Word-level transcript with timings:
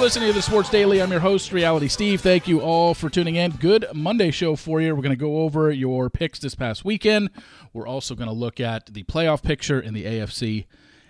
Listening 0.00 0.28
to 0.28 0.32
the 0.32 0.40
Sports 0.40 0.70
Daily. 0.70 1.02
I'm 1.02 1.10
your 1.10 1.20
host, 1.20 1.52
Reality 1.52 1.88
Steve. 1.88 2.22
Thank 2.22 2.48
you 2.48 2.60
all 2.60 2.94
for 2.94 3.10
tuning 3.10 3.34
in. 3.34 3.50
Good 3.50 3.84
Monday 3.92 4.30
show 4.30 4.56
for 4.56 4.80
you. 4.80 4.94
We're 4.94 5.02
going 5.02 5.10
to 5.10 5.16
go 5.16 5.42
over 5.42 5.70
your 5.70 6.08
picks 6.08 6.38
this 6.38 6.54
past 6.54 6.82
weekend. 6.82 7.28
We're 7.74 7.86
also 7.86 8.14
going 8.14 8.28
to 8.28 8.34
look 8.34 8.58
at 8.58 8.86
the 8.86 9.02
playoff 9.02 9.42
picture 9.42 9.78
in 9.78 9.92
the 9.92 10.06
AFC 10.06 10.64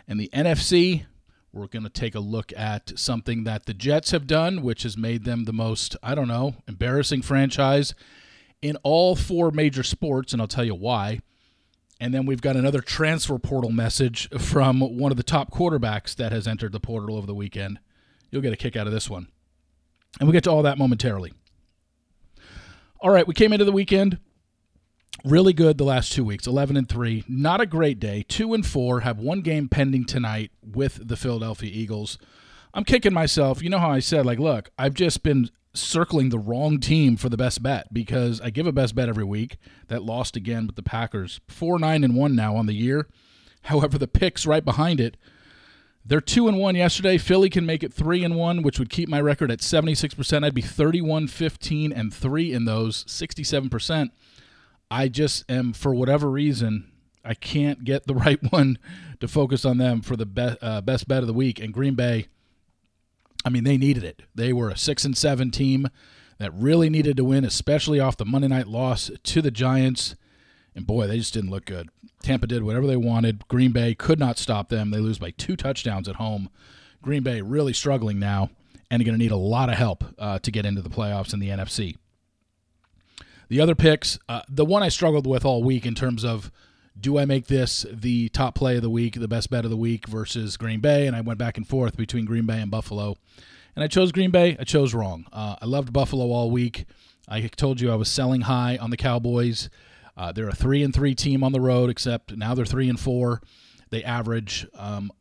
and 0.09 0.19
the 0.19 0.29
NFC. 0.32 1.06
We're 1.52 1.69
going 1.69 1.84
to 1.84 1.91
take 1.91 2.16
a 2.16 2.20
look 2.20 2.52
at 2.56 2.98
something 2.98 3.45
that 3.45 3.66
the 3.66 3.74
Jets 3.74 4.10
have 4.10 4.27
done, 4.27 4.62
which 4.62 4.82
has 4.82 4.96
made 4.96 5.24
them 5.24 5.45
the 5.45 5.52
most, 5.52 5.95
I 6.02 6.16
don't 6.16 6.29
know, 6.29 6.57
embarrassing 6.66 7.23
franchise 7.23 7.95
in 8.62 8.77
all 8.82 9.15
four 9.15 9.52
major 9.52 9.84
sports, 9.84 10.32
and 10.32 10.43
I'll 10.43 10.48
tell 10.48 10.65
you 10.65 10.74
why. 10.74 11.20
And 12.01 12.12
then 12.12 12.27
we've 12.27 12.43
got 12.43 12.57
another 12.57 12.80
transfer 12.80 13.38
portal 13.38 13.70
message 13.70 14.29
from 14.30 14.80
one 14.80 15.12
of 15.12 15.16
the 15.16 15.23
top 15.23 15.52
quarterbacks 15.52 16.16
that 16.16 16.32
has 16.32 16.48
entered 16.48 16.73
the 16.73 16.80
portal 16.80 17.16
over 17.16 17.27
the 17.27 17.34
weekend. 17.34 17.79
You'll 18.30 18.42
get 18.42 18.52
a 18.52 18.56
kick 18.56 18.77
out 18.77 18.87
of 18.87 18.92
this 18.92 19.09
one. 19.09 19.28
And 20.18 20.28
we'll 20.28 20.32
get 20.32 20.45
to 20.45 20.50
all 20.50 20.62
that 20.62 20.78
momentarily. 20.78 21.32
All 23.01 23.10
right, 23.10 23.27
we 23.27 23.34
came 23.34 23.52
into 23.52 23.64
the 23.64 23.73
weekend 23.73 24.18
really 25.24 25.52
good 25.52 25.78
the 25.78 25.84
last 25.84 26.12
two 26.12 26.24
weeks 26.24 26.46
11 26.46 26.77
and 26.77 26.88
3 26.88 27.24
not 27.28 27.60
a 27.60 27.66
great 27.66 27.98
day. 27.98 28.24
2 28.28 28.54
and 28.54 28.64
4 28.64 29.01
have 29.01 29.18
one 29.18 29.41
game 29.41 29.68
pending 29.68 30.04
tonight 30.04 30.52
with 30.62 31.06
the 31.09 31.16
philadelphia 31.16 31.70
eagles. 31.73 32.18
I'm 32.73 32.85
kicking 32.85 33.12
myself. 33.12 33.62
You 33.62 33.70
know 33.70 33.79
how 33.79 33.90
i 33.90 33.98
said 33.98 34.24
like 34.24 34.38
look 34.38 34.70
i've 34.79 34.95
just 34.95 35.23
been 35.23 35.51
circling 35.74 36.29
the 36.29 36.38
wrong 36.38 36.80
team 36.80 37.16
for 37.16 37.29
the 37.29 37.37
best 37.37 37.63
bet 37.63 37.92
because 37.92 38.40
i 38.40 38.51
give 38.51 38.66
a 38.66 38.73
best 38.73 38.95
bet 38.95 39.09
every 39.09 39.24
week 39.24 39.59
that 39.88 40.02
lost 40.02 40.37
again 40.37 40.66
with 40.66 40.76
the 40.76 40.82
packers. 40.82 41.40
4 41.48 41.79
9 41.79 42.04
and 42.04 42.15
1 42.15 42.35
now 42.37 42.57
on 42.57 42.66
the 42.66 42.74
year. 42.74 43.09
However 43.63 43.98
the 43.98 44.09
picks 44.09 44.46
right 44.46 44.65
behind 44.65 45.01
it 45.01 45.16
they're 46.04 46.21
2 46.21 46.49
and 46.49 46.59
1 46.59 46.77
yesterday 46.77 47.18
philly 47.18 47.51
can 47.51 47.66
make 47.66 47.82
it 47.82 47.93
3 47.93 48.24
and 48.24 48.37
1 48.37 48.63
which 48.63 48.79
would 48.79 48.91
keep 48.91 49.09
my 49.09 49.21
record 49.21 49.51
at 49.51 49.60
76% 49.60 50.45
i'd 50.45 50.54
be 50.54 50.63
31 50.63 51.29
15 51.29 51.93
and 51.93 52.13
3 52.13 52.52
in 52.52 52.65
those 52.65 53.04
67% 53.04 54.10
I 54.91 55.09
just 55.09 55.51
am 55.51 55.73
for 55.73 55.95
whatever 55.95 56.30
reason 56.30 56.91
I 57.24 57.35
can't 57.35 57.85
get 57.85 58.07
the 58.07 58.15
right 58.15 58.41
one 58.51 58.79
to 59.21 59.29
focus 59.29 59.65
on 59.65 59.79
them 59.79 60.01
for 60.01 60.16
the 60.16 60.26
best 60.26 60.59
uh, 60.63 60.80
best 60.80 61.09
bet 61.09 61.23
of 61.23 61.26
the 61.26 61.32
week. 61.35 61.59
And 61.59 61.73
Green 61.73 61.95
Bay, 61.95 62.29
I 63.45 63.51
mean, 63.51 63.65
they 63.65 63.76
needed 63.76 64.04
it. 64.04 64.22
They 64.34 64.53
were 64.53 64.71
a 64.71 64.76
six 64.76 65.04
and 65.04 65.16
seven 65.16 65.50
team 65.50 65.88
that 66.38 66.54
really 66.54 66.88
needed 66.88 67.16
to 67.16 67.25
win, 67.25 67.44
especially 67.44 68.00
off 68.00 68.16
the 68.16 68.25
Monday 68.25 68.49
night 68.49 68.69
loss 68.69 69.10
to 69.22 69.43
the 69.43 69.50
Giants. 69.50 70.15
And 70.78 70.87
boy, 70.87 71.09
they 71.09 71.19
just 71.19 71.34
didn't 71.34 71.50
look 71.50 71.65
good. 71.65 71.91
Tampa 72.22 72.47
did 72.47 72.62
whatever 72.62 72.87
they 72.87 72.97
wanted. 72.97 73.47
Green 73.48 73.72
Bay 73.72 73.97
could 73.97 74.21
not 74.21 74.38
stop 74.38 74.69
them. 74.69 74.91
They 74.91 75.00
lose 75.00 75.19
by 75.19 75.32
two 75.32 75.56
touchdowns 75.56 76.09
at 76.09 76.15
home. 76.15 76.50
Green 77.03 77.25
Bay 77.25 77.41
really 77.41 77.72
struggling 77.72 78.20
now 78.20 78.50
and 78.88 79.04
going 79.04 79.16
to 79.16 79.19
need 79.19 79.32
a 79.32 79.37
lot 79.37 79.69
of 79.69 79.75
help 79.75 80.04
uh, 80.20 80.38
to 80.38 80.50
get 80.53 80.65
into 80.65 80.81
the 80.81 80.88
playoffs 80.88 81.34
in 81.34 81.41
the 81.41 81.48
NFC. 81.48 81.97
The 83.48 83.60
other 83.60 83.75
picks, 83.75 84.20
uh, 84.28 84.43
the 84.48 84.65
one 84.65 84.84
I 84.84 84.88
struggled 84.88 85.26
with 85.26 85.44
all 85.44 85.65
week 85.65 85.84
in 85.84 85.97
terms 85.97 86.25
of 86.25 86.53
do 86.98 87.19
I 87.19 87.25
make 87.25 87.48
this 87.48 87.84
the 87.92 88.28
top 88.28 88.54
play 88.54 88.76
of 88.76 88.82
the 88.82 88.91
week, 88.91 89.19
the 89.19 89.26
best 89.26 89.50
bet 89.50 89.65
of 89.65 89.70
the 89.72 89.76
week 89.76 90.06
versus 90.06 90.56
Green 90.56 90.78
Bay? 90.78 91.09
And 91.09 91.16
I 91.16 91.22
went 91.22 91.41
back 91.41 91.56
and 91.56 91.66
forth 91.66 91.97
between 91.97 92.25
Green 92.25 92.47
Bay 92.47 92.60
and 92.60 92.70
Buffalo. 92.70 93.16
And 93.75 93.82
I 93.82 93.88
chose 93.88 94.12
Green 94.12 94.31
Bay. 94.31 94.56
I 94.60 94.65
chose 94.65 94.94
wrong. 94.94 95.26
Uh, 95.32 95.56
I 95.60 95.66
loved 95.66 95.92
Buffalo 95.92 96.26
all 96.26 96.53
week. 96.53 96.84
I 97.28 97.41
told 97.48 97.80
you 97.80 97.91
I 97.91 97.97
was 97.97 98.08
selling 98.08 98.42
high 98.42 98.76
on 98.76 98.91
the 98.91 98.97
Cowboys. 98.97 99.69
Uh, 100.18 100.32
they're 100.32 100.48
a 100.48 100.54
three 100.54 100.82
and 100.82 100.92
three 100.92 101.14
team 101.14 101.44
on 101.44 101.52
the 101.52 101.60
road, 101.60 101.88
except 101.88 102.36
now 102.36 102.52
they're 102.52 102.66
three 102.66 102.88
and 102.88 102.98
four. 102.98 103.40
They 103.90 104.02
average 104.02 104.66
um, 104.74 105.12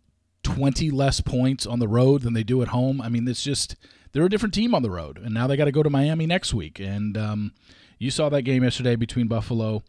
20 0.43 0.89
less 0.89 1.21
points 1.21 1.67
on 1.67 1.79
the 1.79 1.87
road 1.87 2.23
than 2.23 2.33
they 2.33 2.43
do 2.43 2.63
at 2.63 2.69
home. 2.69 2.99
I 2.99 3.07
mean, 3.07 3.27
it's 3.27 3.43
just 3.43 3.75
they're 4.11 4.25
a 4.25 4.29
different 4.29 4.55
team 4.55 4.73
on 4.73 4.81
the 4.81 4.89
road, 4.89 5.19
and 5.19 5.33
now 5.33 5.45
they 5.45 5.55
got 5.55 5.65
to 5.65 5.71
go 5.71 5.83
to 5.83 5.89
Miami 5.89 6.25
next 6.25 6.53
week. 6.53 6.79
And 6.79 7.15
um, 7.15 7.53
you 7.99 8.09
saw 8.09 8.29
that 8.29 8.41
game 8.41 8.63
yesterday 8.63 8.95
between 8.95 9.27
Buffalo 9.27 9.83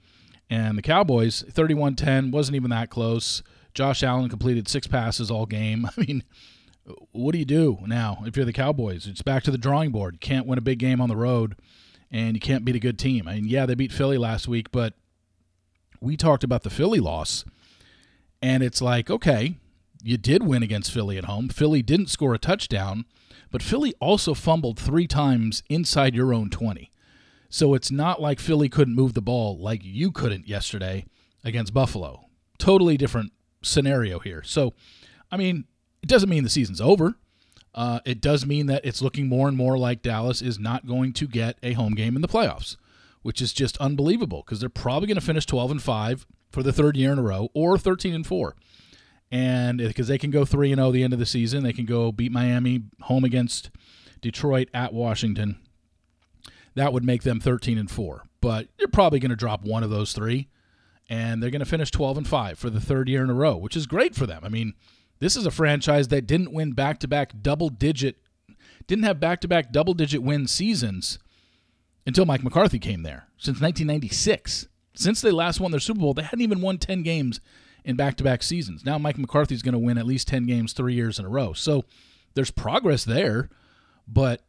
and 0.50 0.76
the 0.76 0.82
Cowboys. 0.82 1.42
31 1.50 1.96
10, 1.96 2.30
wasn't 2.30 2.56
even 2.56 2.70
that 2.70 2.90
close. 2.90 3.42
Josh 3.72 4.02
Allen 4.02 4.28
completed 4.28 4.68
six 4.68 4.86
passes 4.86 5.30
all 5.30 5.46
game. 5.46 5.88
I 5.96 6.00
mean, 6.00 6.22
what 7.12 7.32
do 7.32 7.38
you 7.38 7.44
do 7.44 7.78
now 7.86 8.22
if 8.26 8.36
you're 8.36 8.44
the 8.44 8.52
Cowboys? 8.52 9.06
It's 9.06 9.22
back 9.22 9.42
to 9.44 9.50
the 9.50 9.58
drawing 9.58 9.90
board. 9.90 10.20
Can't 10.20 10.46
win 10.46 10.58
a 10.58 10.62
big 10.62 10.78
game 10.78 11.00
on 11.00 11.08
the 11.08 11.16
road, 11.16 11.56
and 12.10 12.34
you 12.34 12.40
can't 12.40 12.64
beat 12.64 12.76
a 12.76 12.80
good 12.80 12.98
team. 12.98 13.28
I 13.28 13.34
mean, 13.34 13.48
yeah, 13.48 13.66
they 13.66 13.74
beat 13.74 13.92
Philly 13.92 14.18
last 14.18 14.48
week, 14.48 14.70
but 14.70 14.94
we 16.00 16.16
talked 16.16 16.44
about 16.44 16.62
the 16.62 16.70
Philly 16.70 17.00
loss, 17.00 17.44
and 18.40 18.62
it's 18.62 18.80
like, 18.80 19.10
okay, 19.10 19.56
you 20.02 20.16
did 20.16 20.42
win 20.44 20.62
against 20.62 20.92
Philly 20.92 21.18
at 21.18 21.24
home. 21.24 21.48
Philly 21.48 21.82
didn't 21.82 22.08
score 22.08 22.34
a 22.34 22.38
touchdown, 22.38 23.04
but 23.50 23.62
Philly 23.62 23.94
also 24.00 24.34
fumbled 24.34 24.78
three 24.78 25.06
times 25.06 25.62
inside 25.68 26.14
your 26.14 26.32
own 26.32 26.50
20. 26.50 26.92
So 27.50 27.74
it's 27.74 27.90
not 27.90 28.20
like 28.20 28.40
Philly 28.40 28.68
couldn't 28.68 28.94
move 28.94 29.14
the 29.14 29.22
ball 29.22 29.58
like 29.58 29.80
you 29.82 30.12
couldn't 30.12 30.46
yesterday 30.46 31.06
against 31.44 31.72
Buffalo. 31.72 32.26
Totally 32.58 32.96
different 32.96 33.32
scenario 33.62 34.18
here. 34.18 34.42
So, 34.42 34.74
I 35.32 35.36
mean, 35.36 35.64
it 36.02 36.08
doesn't 36.08 36.28
mean 36.28 36.44
the 36.44 36.50
season's 36.50 36.80
over. 36.80 37.16
Uh, 37.78 38.00
it 38.04 38.20
does 38.20 38.44
mean 38.44 38.66
that 38.66 38.84
it's 38.84 39.00
looking 39.00 39.28
more 39.28 39.46
and 39.46 39.56
more 39.56 39.78
like 39.78 40.02
Dallas 40.02 40.42
is 40.42 40.58
not 40.58 40.86
going 40.86 41.12
to 41.12 41.28
get 41.28 41.58
a 41.62 41.74
home 41.74 41.94
game 41.94 42.16
in 42.16 42.22
the 42.22 42.28
playoffs, 42.28 42.76
which 43.22 43.40
is 43.40 43.52
just 43.52 43.78
unbelievable 43.78 44.42
because 44.44 44.58
they're 44.58 44.68
probably 44.68 45.06
going 45.06 45.20
to 45.20 45.24
finish 45.24 45.46
12 45.46 45.70
and 45.70 45.82
5 45.82 46.26
for 46.50 46.64
the 46.64 46.72
third 46.72 46.96
year 46.96 47.12
in 47.12 47.20
a 47.20 47.22
row 47.22 47.50
or 47.54 47.78
13 47.78 48.14
and 48.14 48.26
4. 48.26 48.56
And 49.30 49.78
because 49.78 50.08
they 50.08 50.18
can 50.18 50.32
go 50.32 50.44
3 50.44 50.72
and 50.72 50.80
0 50.80 50.90
the 50.90 51.04
end 51.04 51.12
of 51.12 51.20
the 51.20 51.26
season, 51.26 51.62
they 51.62 51.72
can 51.72 51.84
go 51.84 52.10
beat 52.10 52.32
Miami 52.32 52.82
home 53.02 53.22
against 53.22 53.70
Detroit 54.20 54.68
at 54.74 54.92
Washington 54.92 55.58
that 56.78 56.92
would 56.92 57.04
make 57.04 57.22
them 57.22 57.40
13 57.40 57.76
and 57.76 57.90
4. 57.90 58.24
But 58.40 58.68
you're 58.78 58.88
probably 58.88 59.18
going 59.18 59.30
to 59.30 59.36
drop 59.36 59.64
one 59.64 59.82
of 59.82 59.90
those 59.90 60.12
three, 60.12 60.48
and 61.08 61.42
they're 61.42 61.50
going 61.50 61.60
to 61.60 61.66
finish 61.66 61.90
12 61.90 62.18
and 62.18 62.28
5 62.28 62.58
for 62.58 62.70
the 62.70 62.80
third 62.80 63.08
year 63.08 63.22
in 63.22 63.30
a 63.30 63.34
row, 63.34 63.56
which 63.56 63.76
is 63.76 63.86
great 63.86 64.14
for 64.14 64.26
them. 64.26 64.42
I 64.44 64.48
mean, 64.48 64.74
this 65.20 65.36
is 65.36 65.46
a 65.46 65.50
franchise 65.50 66.08
that 66.08 66.26
didn't 66.26 66.52
win 66.52 66.72
back 66.72 66.98
to 67.00 67.08
back 67.08 67.32
double 67.42 67.68
digit, 67.68 68.16
didn't 68.86 69.04
have 69.04 69.20
back 69.20 69.40
to 69.40 69.48
back 69.48 69.72
double 69.72 69.94
digit 69.94 70.22
win 70.22 70.46
seasons 70.46 71.18
until 72.06 72.24
Mike 72.24 72.44
McCarthy 72.44 72.78
came 72.78 73.02
there 73.02 73.26
since 73.36 73.60
1996. 73.60 74.68
Since 74.94 75.20
they 75.20 75.30
last 75.30 75.60
won 75.60 75.70
their 75.70 75.80
Super 75.80 76.00
Bowl, 76.00 76.14
they 76.14 76.22
hadn't 76.22 76.40
even 76.40 76.60
won 76.60 76.78
10 76.78 77.02
games 77.02 77.40
in 77.84 77.96
back 77.96 78.16
to 78.16 78.24
back 78.24 78.42
seasons. 78.42 78.84
Now 78.84 78.98
Mike 78.98 79.18
McCarthy's 79.18 79.62
going 79.62 79.74
to 79.74 79.78
win 79.78 79.98
at 79.98 80.06
least 80.06 80.28
10 80.28 80.46
games 80.46 80.72
three 80.72 80.94
years 80.94 81.18
in 81.18 81.24
a 81.24 81.28
row. 81.28 81.52
So 81.52 81.84
there's 82.34 82.50
progress 82.50 83.04
there, 83.04 83.48
but 84.06 84.42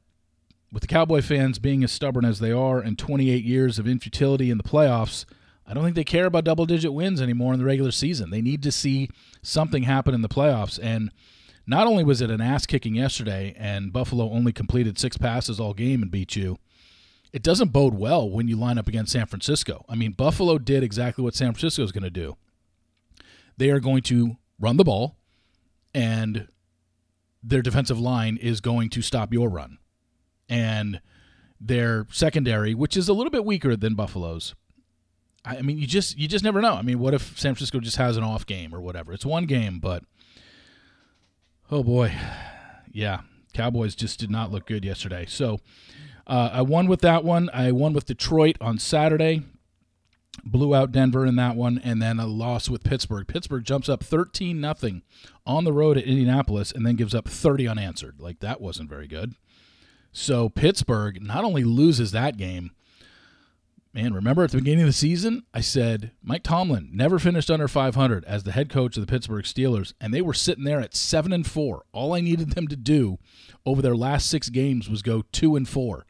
with 0.71 0.81
the 0.81 0.87
Cowboy 0.87 1.21
fans 1.21 1.59
being 1.59 1.83
as 1.83 1.91
stubborn 1.91 2.25
as 2.25 2.39
they 2.39 2.51
are 2.51 2.79
and 2.79 2.97
28 2.97 3.43
years 3.43 3.79
of 3.79 3.85
infutility 3.85 4.51
in 4.51 4.57
the 4.57 4.63
playoffs, 4.63 5.25
I 5.69 5.73
don't 5.75 5.83
think 5.83 5.95
they 5.95 6.03
care 6.03 6.25
about 6.25 6.45
double 6.45 6.65
digit 6.65 6.91
wins 6.91 7.21
anymore 7.21 7.53
in 7.53 7.59
the 7.59 7.65
regular 7.65 7.91
season. 7.91 8.31
They 8.31 8.41
need 8.41 8.63
to 8.63 8.71
see 8.71 9.07
something 9.43 9.83
happen 9.83 10.15
in 10.15 10.23
the 10.23 10.27
playoffs. 10.27 10.79
And 10.81 11.11
not 11.67 11.85
only 11.85 12.03
was 12.03 12.21
it 12.21 12.31
an 12.31 12.41
ass 12.41 12.65
kicking 12.65 12.95
yesterday 12.95 13.55
and 13.55 13.93
Buffalo 13.93 14.31
only 14.31 14.51
completed 14.51 14.97
six 14.97 15.15
passes 15.15 15.59
all 15.59 15.75
game 15.75 16.01
and 16.01 16.09
beat 16.09 16.35
you, 16.35 16.57
it 17.31 17.43
doesn't 17.43 17.71
bode 17.71 17.93
well 17.93 18.27
when 18.27 18.47
you 18.47 18.55
line 18.55 18.79
up 18.79 18.87
against 18.87 19.11
San 19.11 19.27
Francisco. 19.27 19.85
I 19.87 19.93
mean, 19.93 20.13
Buffalo 20.13 20.57
did 20.57 20.81
exactly 20.81 21.23
what 21.23 21.35
San 21.35 21.53
Francisco 21.53 21.83
is 21.83 21.91
going 21.91 22.03
to 22.03 22.09
do. 22.09 22.35
They 23.57 23.69
are 23.69 23.79
going 23.79 24.01
to 24.03 24.37
run 24.59 24.77
the 24.77 24.83
ball, 24.83 25.17
and 25.93 26.47
their 27.43 27.61
defensive 27.61 27.99
line 27.99 28.37
is 28.37 28.61
going 28.61 28.89
to 28.89 29.03
stop 29.03 29.31
your 29.31 29.49
run 29.49 29.77
and 30.47 31.01
their 31.61 32.07
secondary, 32.09 32.73
which 32.73 32.97
is 32.97 33.07
a 33.07 33.13
little 33.13 33.29
bit 33.29 33.45
weaker 33.45 33.75
than 33.75 33.93
Buffalo's. 33.93 34.55
I 35.45 35.61
mean, 35.61 35.77
you 35.77 35.87
just 35.87 36.17
you 36.17 36.27
just 36.27 36.43
never 36.43 36.61
know. 36.61 36.73
I 36.73 36.81
mean, 36.81 36.99
what 36.99 37.13
if 37.13 37.39
San 37.39 37.55
Francisco 37.55 37.79
just 37.79 37.97
has 37.97 38.17
an 38.17 38.23
off 38.23 38.45
game 38.45 38.75
or 38.75 38.81
whatever? 38.81 39.13
It's 39.13 39.25
one 39.25 39.45
game, 39.45 39.79
but 39.79 40.03
oh 41.71 41.83
boy, 41.83 42.13
yeah, 42.91 43.21
Cowboys 43.53 43.95
just 43.95 44.19
did 44.19 44.29
not 44.29 44.51
look 44.51 44.65
good 44.65 44.83
yesterday. 44.83 45.25
So 45.27 45.59
uh, 46.27 46.49
I 46.53 46.61
won 46.61 46.87
with 46.87 47.01
that 47.01 47.23
one. 47.23 47.49
I 47.53 47.71
won 47.71 47.93
with 47.93 48.05
Detroit 48.05 48.57
on 48.59 48.77
Saturday. 48.77 49.43
Blew 50.43 50.75
out 50.75 50.91
Denver 50.91 51.25
in 51.25 51.35
that 51.35 51.55
one, 51.55 51.81
and 51.83 52.01
then 52.01 52.19
a 52.19 52.25
loss 52.25 52.69
with 52.69 52.83
Pittsburgh. 52.83 53.27
Pittsburgh 53.27 53.63
jumps 53.63 53.89
up 53.89 54.03
thirteen 54.03 54.61
nothing 54.61 55.01
on 55.45 55.63
the 55.63 55.73
road 55.73 55.97
at 55.97 56.05
Indianapolis, 56.05 56.71
and 56.71 56.85
then 56.85 56.95
gives 56.95 57.15
up 57.15 57.27
thirty 57.27 57.67
unanswered. 57.67 58.19
Like 58.19 58.39
that 58.39 58.61
wasn't 58.61 58.89
very 58.89 59.07
good. 59.07 59.35
So 60.11 60.49
Pittsburgh 60.49 61.21
not 61.21 61.43
only 61.43 61.63
loses 61.63 62.11
that 62.11 62.37
game, 62.37 62.71
man, 64.01 64.13
remember 64.13 64.45
at 64.45 64.51
the 64.51 64.57
beginning 64.57 64.83
of 64.83 64.87
the 64.87 64.93
season, 64.93 65.43
I 65.53 65.59
said 65.59 66.11
Mike 66.23 66.43
Tomlin 66.43 66.89
never 66.93 67.19
finished 67.19 67.51
under 67.51 67.67
500 67.67 68.23
as 68.23 68.43
the 68.43 68.53
head 68.53 68.69
coach 68.69 68.95
of 68.95 69.05
the 69.05 69.11
Pittsburgh 69.11 69.43
Steelers, 69.43 69.93
and 69.99 70.13
they 70.13 70.21
were 70.21 70.33
sitting 70.33 70.63
there 70.63 70.79
at 70.79 70.95
7 70.95 71.33
and 71.33 71.45
4. 71.45 71.83
All 71.91 72.13
I 72.13 72.21
needed 72.21 72.51
them 72.51 72.69
to 72.69 72.77
do 72.77 73.19
over 73.65 73.81
their 73.81 73.97
last 73.97 74.29
6 74.29 74.49
games 74.49 74.89
was 74.89 75.01
go 75.01 75.23
2 75.33 75.57
and 75.57 75.67
4. 75.67 76.05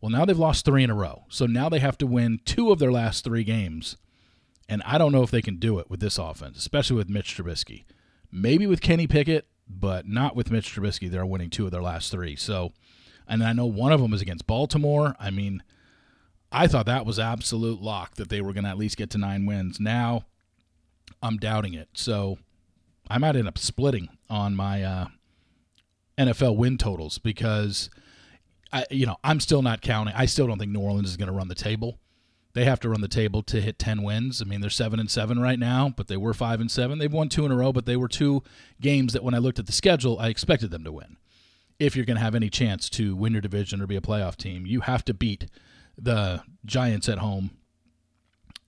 Well, 0.00 0.10
now 0.10 0.24
they've 0.24 0.38
lost 0.38 0.64
3 0.64 0.84
in 0.84 0.90
a 0.90 0.94
row. 0.94 1.24
So 1.28 1.46
now 1.46 1.68
they 1.68 1.80
have 1.80 1.98
to 1.98 2.06
win 2.06 2.38
2 2.44 2.70
of 2.70 2.78
their 2.78 2.92
last 2.92 3.24
3 3.24 3.42
games. 3.42 3.96
And 4.68 4.80
I 4.84 4.96
don't 4.96 5.12
know 5.12 5.24
if 5.24 5.32
they 5.32 5.42
can 5.42 5.56
do 5.56 5.80
it 5.80 5.90
with 5.90 5.98
this 5.98 6.18
offense, 6.18 6.56
especially 6.58 6.96
with 6.96 7.10
Mitch 7.10 7.36
Trubisky. 7.36 7.84
Maybe 8.30 8.66
with 8.68 8.80
Kenny 8.80 9.08
Pickett, 9.08 9.48
but 9.68 10.06
not 10.06 10.36
with 10.36 10.52
Mitch 10.52 10.72
Trubisky. 10.72 11.10
They're 11.10 11.26
winning 11.26 11.50
two 11.50 11.64
of 11.64 11.72
their 11.72 11.82
last 11.82 12.12
three. 12.12 12.36
So, 12.36 12.72
and 13.26 13.42
I 13.42 13.52
know 13.52 13.66
one 13.66 13.90
of 13.90 14.00
them 14.00 14.12
is 14.12 14.22
against 14.22 14.46
Baltimore. 14.46 15.16
I 15.18 15.30
mean, 15.30 15.64
I 16.54 16.66
thought 16.66 16.86
that 16.86 17.04
was 17.04 17.18
absolute 17.18 17.82
lock 17.82 18.14
that 18.14 18.28
they 18.28 18.40
were 18.40 18.52
going 18.52 18.64
to 18.64 18.70
at 18.70 18.78
least 18.78 18.96
get 18.96 19.10
to 19.10 19.18
nine 19.18 19.44
wins. 19.44 19.80
Now, 19.80 20.24
I'm 21.22 21.36
doubting 21.36 21.74
it. 21.74 21.88
So, 21.94 22.38
I 23.08 23.18
might 23.18 23.36
end 23.36 23.48
up 23.48 23.58
splitting 23.58 24.08
on 24.30 24.56
my 24.56 24.82
uh, 24.82 25.06
NFL 26.18 26.56
win 26.56 26.78
totals 26.78 27.18
because 27.18 27.90
I, 28.72 28.86
you 28.90 29.06
know, 29.06 29.16
I'm 29.22 29.40
still 29.40 29.62
not 29.62 29.82
counting. 29.82 30.14
I 30.16 30.26
still 30.26 30.46
don't 30.46 30.58
think 30.58 30.72
New 30.72 30.80
Orleans 30.80 31.10
is 31.10 31.16
going 31.16 31.28
to 31.28 31.34
run 31.34 31.48
the 31.48 31.54
table. 31.54 31.98
They 32.54 32.64
have 32.64 32.80
to 32.80 32.88
run 32.88 33.00
the 33.00 33.08
table 33.08 33.42
to 33.42 33.60
hit 33.60 33.78
10 33.78 34.02
wins. 34.02 34.40
I 34.40 34.44
mean, 34.44 34.60
they're 34.60 34.70
7 34.70 34.98
and 35.00 35.10
7 35.10 35.40
right 35.40 35.58
now, 35.58 35.92
but 35.94 36.06
they 36.06 36.16
were 36.16 36.32
5 36.32 36.60
and 36.60 36.70
7. 36.70 36.98
They've 36.98 37.12
won 37.12 37.28
two 37.28 37.44
in 37.44 37.52
a 37.52 37.56
row, 37.56 37.72
but 37.72 37.84
they 37.84 37.96
were 37.96 38.08
two 38.08 38.42
games 38.80 39.12
that 39.12 39.24
when 39.24 39.34
I 39.34 39.38
looked 39.38 39.58
at 39.58 39.66
the 39.66 39.72
schedule, 39.72 40.18
I 40.20 40.28
expected 40.28 40.70
them 40.70 40.84
to 40.84 40.92
win. 40.92 41.16
If 41.80 41.96
you're 41.96 42.04
going 42.04 42.16
to 42.16 42.22
have 42.22 42.36
any 42.36 42.48
chance 42.48 42.88
to 42.90 43.16
win 43.16 43.32
your 43.32 43.42
division 43.42 43.82
or 43.82 43.88
be 43.88 43.96
a 43.96 44.00
playoff 44.00 44.36
team, 44.36 44.66
you 44.66 44.82
have 44.82 45.04
to 45.06 45.14
beat 45.14 45.46
the 45.98 46.42
Giants 46.64 47.08
at 47.08 47.18
home 47.18 47.50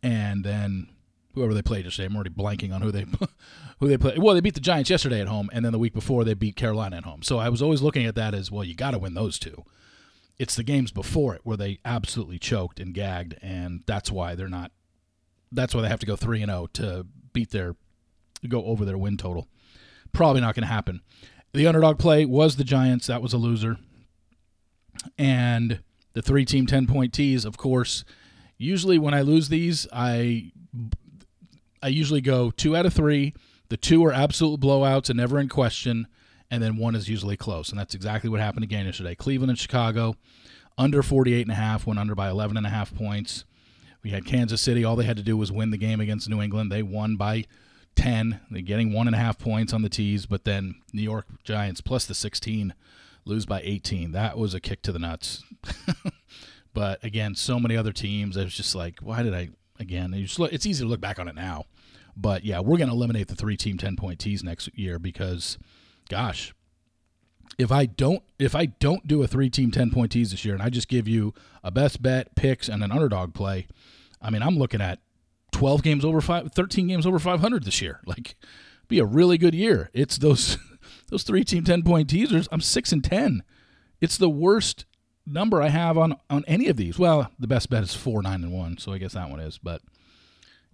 and 0.02 0.44
then 0.44 0.88
whoever 1.34 1.54
they 1.54 1.62
played 1.62 1.84
yesterday. 1.84 2.06
I'm 2.06 2.14
already 2.14 2.30
blanking 2.30 2.72
on 2.72 2.82
who 2.82 2.90
they 2.90 3.06
who 3.80 3.88
they 3.88 3.98
played. 3.98 4.18
Well, 4.18 4.34
they 4.34 4.40
beat 4.40 4.54
the 4.54 4.60
Giants 4.60 4.90
yesterday 4.90 5.20
at 5.20 5.28
home, 5.28 5.50
and 5.52 5.64
then 5.64 5.72
the 5.72 5.78
week 5.78 5.92
before 5.94 6.24
they 6.24 6.34
beat 6.34 6.56
Carolina 6.56 6.96
at 6.96 7.04
home. 7.04 7.22
So 7.22 7.38
I 7.38 7.48
was 7.48 7.62
always 7.62 7.82
looking 7.82 8.06
at 8.06 8.14
that 8.14 8.34
as 8.34 8.50
well. 8.50 8.64
You 8.64 8.74
got 8.74 8.92
to 8.92 8.98
win 8.98 9.14
those 9.14 9.38
two 9.38 9.64
it's 10.38 10.54
the 10.54 10.62
games 10.62 10.92
before 10.92 11.34
it 11.34 11.40
where 11.44 11.56
they 11.56 11.78
absolutely 11.84 12.38
choked 12.38 12.78
and 12.80 12.92
gagged, 12.92 13.36
and 13.40 13.82
that's 13.86 14.10
why 14.10 14.34
they're 14.34 14.48
not. 14.48 14.70
That's 15.50 15.74
why 15.74 15.82
they 15.82 15.88
have 15.88 16.00
to 16.00 16.06
go 16.06 16.16
three 16.16 16.42
and 16.42 16.50
zero 16.50 16.62
oh 16.62 16.66
to 16.74 17.06
beat 17.32 17.50
their, 17.50 17.76
go 18.48 18.64
over 18.64 18.84
their 18.84 18.98
win 18.98 19.16
total. 19.16 19.48
Probably 20.12 20.40
not 20.40 20.54
going 20.54 20.66
to 20.66 20.72
happen. 20.72 21.00
The 21.54 21.66
underdog 21.66 21.98
play 21.98 22.24
was 22.26 22.56
the 22.56 22.64
Giants. 22.64 23.06
That 23.06 23.22
was 23.22 23.32
a 23.32 23.38
loser. 23.38 23.78
And 25.16 25.80
the 26.16 26.22
three 26.22 26.46
team 26.46 26.66
ten 26.66 26.86
point 26.86 27.12
tees, 27.12 27.44
of 27.44 27.56
course. 27.56 28.04
Usually 28.56 28.98
when 28.98 29.12
I 29.12 29.20
lose 29.20 29.50
these, 29.50 29.86
I 29.92 30.50
I 31.82 31.88
usually 31.88 32.22
go 32.22 32.50
two 32.50 32.74
out 32.74 32.86
of 32.86 32.94
three. 32.94 33.34
The 33.68 33.76
two 33.76 34.02
are 34.06 34.12
absolute 34.12 34.60
blowouts 34.60 35.10
and 35.10 35.18
never 35.18 35.38
in 35.38 35.48
question 35.48 36.06
and 36.50 36.62
then 36.62 36.76
one 36.76 36.94
is 36.94 37.08
usually 37.08 37.36
close. 37.36 37.70
And 37.70 37.78
that's 37.78 37.94
exactly 37.94 38.30
what 38.30 38.40
happened 38.40 38.64
again 38.64 38.86
yesterday. 38.86 39.14
Cleveland 39.14 39.50
and 39.50 39.58
Chicago 39.58 40.16
under 40.78 41.02
48 41.02 41.42
and 41.42 41.52
a 41.52 41.54
half, 41.56 41.86
went 41.86 41.98
under 41.98 42.14
by 42.14 42.28
11 42.28 42.56
and 42.56 42.66
a 42.66 42.70
half 42.70 42.94
points. 42.94 43.44
We 44.02 44.10
had 44.10 44.26
Kansas 44.26 44.60
City. 44.60 44.84
All 44.84 44.94
they 44.94 45.04
had 45.04 45.16
to 45.16 45.22
do 45.22 45.36
was 45.36 45.50
win 45.50 45.70
the 45.70 45.78
game 45.78 46.00
against 46.00 46.28
New 46.28 46.42
England. 46.42 46.70
They 46.70 46.82
won 46.82 47.16
by 47.16 47.46
10. 47.96 48.40
They're 48.50 48.62
getting 48.62 48.92
one 48.92 49.08
and 49.08 49.16
a 49.16 49.18
half 49.18 49.38
points 49.38 49.72
on 49.72 49.82
the 49.82 49.88
tees, 49.88 50.26
but 50.26 50.44
then 50.44 50.76
New 50.92 51.02
York 51.02 51.26
Giants 51.44 51.80
plus 51.80 52.04
the 52.04 52.14
16 52.14 52.74
lose 53.26 53.44
by 53.46 53.60
18. 53.62 54.12
That 54.12 54.38
was 54.38 54.54
a 54.54 54.60
kick 54.60 54.82
to 54.82 54.92
the 54.92 54.98
nuts. 54.98 55.44
but 56.74 57.02
again, 57.04 57.34
so 57.34 57.60
many 57.60 57.76
other 57.76 57.92
teams. 57.92 58.36
I 58.36 58.44
was 58.44 58.54
just 58.54 58.74
like, 58.74 59.00
why 59.00 59.22
did 59.22 59.34
I? 59.34 59.50
Again, 59.78 60.14
it's 60.14 60.66
easy 60.66 60.84
to 60.84 60.88
look 60.88 61.02
back 61.02 61.18
on 61.18 61.28
it 61.28 61.34
now. 61.34 61.66
But 62.16 62.44
yeah, 62.46 62.60
we're 62.60 62.78
going 62.78 62.88
to 62.88 62.94
eliminate 62.94 63.28
the 63.28 63.34
three 63.34 63.58
team 63.58 63.76
10 63.76 63.96
point 63.96 64.18
tees 64.18 64.42
next 64.42 64.70
year 64.74 64.98
because 64.98 65.58
gosh, 66.08 66.54
if 67.58 67.72
I 67.72 67.86
don't 67.86 68.22
if 68.38 68.54
I 68.54 68.66
don't 68.66 69.06
do 69.06 69.22
a 69.22 69.26
three 69.26 69.50
team 69.50 69.70
ten 69.70 69.90
point 69.90 70.12
tease 70.12 70.30
this 70.30 70.44
year 70.44 70.54
and 70.54 70.62
I 70.62 70.68
just 70.68 70.88
give 70.88 71.08
you 71.08 71.34
a 71.62 71.70
best 71.70 72.02
bet, 72.02 72.34
picks, 72.34 72.68
and 72.68 72.82
an 72.82 72.92
underdog 72.92 73.34
play, 73.34 73.66
I 74.20 74.30
mean 74.30 74.42
I'm 74.42 74.58
looking 74.58 74.80
at 74.80 75.00
twelve 75.52 75.82
games 75.82 76.04
over 76.04 76.20
five 76.20 76.52
13 76.52 76.86
games 76.86 77.06
over 77.06 77.18
five 77.18 77.40
hundred 77.40 77.64
this 77.64 77.80
year. 77.80 78.00
Like 78.06 78.36
be 78.88 78.98
a 78.98 79.04
really 79.04 79.38
good 79.38 79.54
year. 79.54 79.90
It's 79.92 80.18
those 80.18 80.58
those 81.08 81.22
three 81.22 81.44
team 81.44 81.64
ten 81.64 81.82
point 81.82 82.10
teasers. 82.10 82.48
I'm 82.50 82.60
six 82.60 82.92
and 82.92 83.02
ten. 83.02 83.42
It's 84.00 84.16
the 84.18 84.30
worst 84.30 84.84
number 85.26 85.62
I 85.62 85.68
have 85.68 85.98
on 85.98 86.16
on 86.30 86.44
any 86.46 86.68
of 86.68 86.76
these. 86.76 86.98
Well, 86.98 87.30
the 87.38 87.46
best 87.46 87.70
bet 87.70 87.82
is 87.82 87.94
four, 87.94 88.22
nine, 88.22 88.42
and 88.42 88.52
one, 88.52 88.78
so 88.78 88.92
I 88.92 88.98
guess 88.98 89.14
that 89.14 89.30
one 89.30 89.40
is, 89.40 89.58
but 89.58 89.82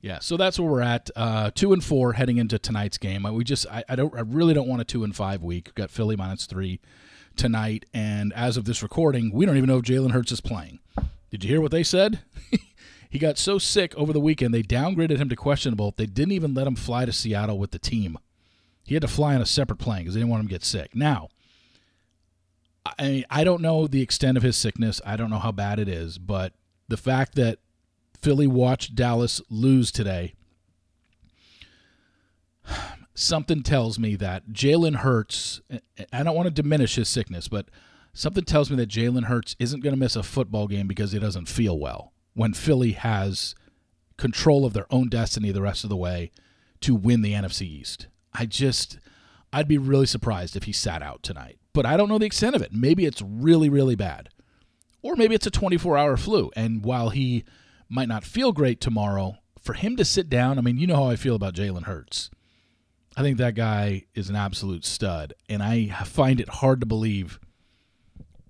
yeah, 0.03 0.19
so 0.19 0.37
that's 0.37 0.59
where 0.59 0.69
we're 0.69 0.81
at. 0.81 1.11
Uh, 1.15 1.53
two 1.55 1.73
and 1.73 1.83
four 1.83 2.15
heading 2.15 2.39
into 2.39 2.59
tonight's 2.59 2.99
game. 2.99 3.23
We 3.23 3.45
just, 3.45 3.67
I, 3.69 3.85
I 3.89 3.95
don't, 3.95 4.13
I 4.15 4.21
really 4.21 4.53
don't 4.53 4.67
want 4.67 4.83
a 4.83 4.85
two 4.85 5.05
and 5.05 5.15
five 5.15 5.43
week. 5.43 5.67
We've 5.69 5.75
got 5.77 5.91
Philly 5.91 6.17
minus 6.17 6.45
three 6.47 6.81
tonight, 7.37 7.87
and 7.95 8.33
as 8.33 8.57
of 8.57 8.65
this 8.65 8.83
recording, 8.83 9.33
we 9.33 9.47
don't 9.47 9.57
even 9.57 9.69
know 9.69 9.79
if 9.79 9.85
Jalen 9.85 10.11
Hurts 10.11 10.33
is 10.33 10.41
playing. 10.41 10.81
Did 11.31 11.45
you 11.45 11.51
hear 11.51 11.61
what 11.61 11.71
they 11.71 11.85
said? 11.85 12.19
he 13.11 13.19
got 13.21 13.39
so 13.39 13.59
sick 13.59 13.95
over 13.95 14.13
the 14.13 14.21
weekend 14.21 14.53
they 14.53 14.63
downgraded 14.63 15.19
him 15.19 15.29
to 15.29 15.37
questionable. 15.37 15.95
They 15.97 16.07
didn't 16.07 16.33
even 16.33 16.53
let 16.53 16.67
him 16.67 16.75
fly 16.75 17.05
to 17.05 17.13
Seattle 17.13 17.59
with 17.59 17.71
the 17.71 17.79
team. 17.79 18.19
He 18.85 18.95
had 18.95 19.03
to 19.03 19.09
fly 19.09 19.35
on 19.35 19.43
a 19.43 19.47
separate 19.47 19.79
plane 19.79 20.01
because 20.01 20.15
they 20.15 20.21
didn't 20.21 20.31
want 20.31 20.43
him 20.43 20.49
to 20.49 20.55
get 20.55 20.65
sick. 20.65 20.95
Now, 20.95 21.29
I 22.85 23.25
I 23.31 23.45
don't 23.45 23.63
know 23.63 23.87
the 23.87 24.03
extent 24.03 24.37
of 24.37 24.43
his 24.43 24.57
sickness. 24.57 25.01
I 25.05 25.17
don't 25.17 25.31
know 25.31 25.39
how 25.39 25.53
bad 25.53 25.79
it 25.79 25.89
is, 25.89 26.19
but 26.19 26.53
the 26.89 26.97
fact 26.97 27.35
that 27.37 27.59
Philly 28.21 28.47
watched 28.47 28.95
Dallas 28.95 29.41
lose 29.49 29.91
today, 29.91 30.35
something 33.15 33.63
tells 33.63 33.99
me 33.99 34.17
that 34.17 34.49
Jalen 34.49 34.97
Hurts, 34.97 35.61
I 36.13 36.23
don't 36.23 36.37
want 36.37 36.47
to 36.47 36.63
diminish 36.63 36.97
his 36.97 37.09
sickness, 37.09 37.49
but 37.49 37.67
something 38.13 38.45
tells 38.45 38.71
me 38.71 38.77
that 38.77 38.89
Jalen 38.89 39.25
Hurts 39.25 39.57
isn't 39.59 39.81
going 39.81 39.95
to 39.95 39.99
miss 39.99 40.17
a 40.17 40.23
football 40.23 40.67
game 40.67 40.87
because 40.87 41.13
he 41.13 41.19
doesn't 41.19 41.49
feel 41.49 41.79
well 41.79 42.13
when 42.35 42.53
Philly 42.53 42.93
has 42.93 43.55
control 44.17 44.65
of 44.65 44.73
their 44.73 44.87
own 44.91 45.09
destiny 45.09 45.51
the 45.51 45.63
rest 45.63 45.85
of 45.85 45.91
the 45.91 45.97
way 45.97 46.31
to 46.81 46.95
win 46.95 47.23
the 47.23 47.33
NFC 47.33 47.63
East. 47.63 48.07
I 48.35 48.47
just, 48.47 48.99
I'd 49.53 49.69
be 49.69 49.79
really 49.79 50.07
surprised 50.07 50.57
if 50.57 50.65
he 50.65 50.73
sat 50.73 51.03
out 51.03 51.23
tonight. 51.23 51.59
But 51.73 51.87
I 51.87 51.97
don't 51.97 52.09
know 52.09 52.19
the 52.19 52.27
extent 52.27 52.55
of 52.55 52.63
it. 52.63 52.73
Maybe 52.73 53.07
it's 53.07 53.23
really, 53.23 53.69
really 53.69 53.97
bad. 53.97 54.29
Or 55.03 55.17
maybe 55.17 55.35
it's 55.35 55.47
a 55.47 55.51
24 55.51 55.97
hour 55.97 56.17
flu. 56.17 56.51
And 56.55 56.85
while 56.85 57.11
he 57.11 57.45
might 57.93 58.09
not 58.09 58.25
feel 58.25 58.53
great 58.53 58.81
tomorrow. 58.81 59.37
For 59.61 59.75
him 59.75 59.97
to 59.97 60.05
sit 60.05 60.31
down, 60.31 60.59
I 60.59 60.63
mean, 60.63 60.79
you 60.79 60.87
know 60.87 60.97
how 60.97 61.11
I 61.11 61.17
feel 61.17 61.35
about 61.35 61.55
Jalen 61.55 61.85
Hurts. 61.85 62.31
I 63.17 63.21
think 63.21 63.37
that 63.37 63.55
guy 63.55 64.07
is 64.15 64.31
an 64.31 64.37
absolute 64.37 64.87
stud, 64.87 65.35
and 65.47 65.63
I 65.63 65.89
find 66.07 66.41
it 66.41 66.49
hard 66.49 66.81
to 66.81 66.87
believe 66.87 67.39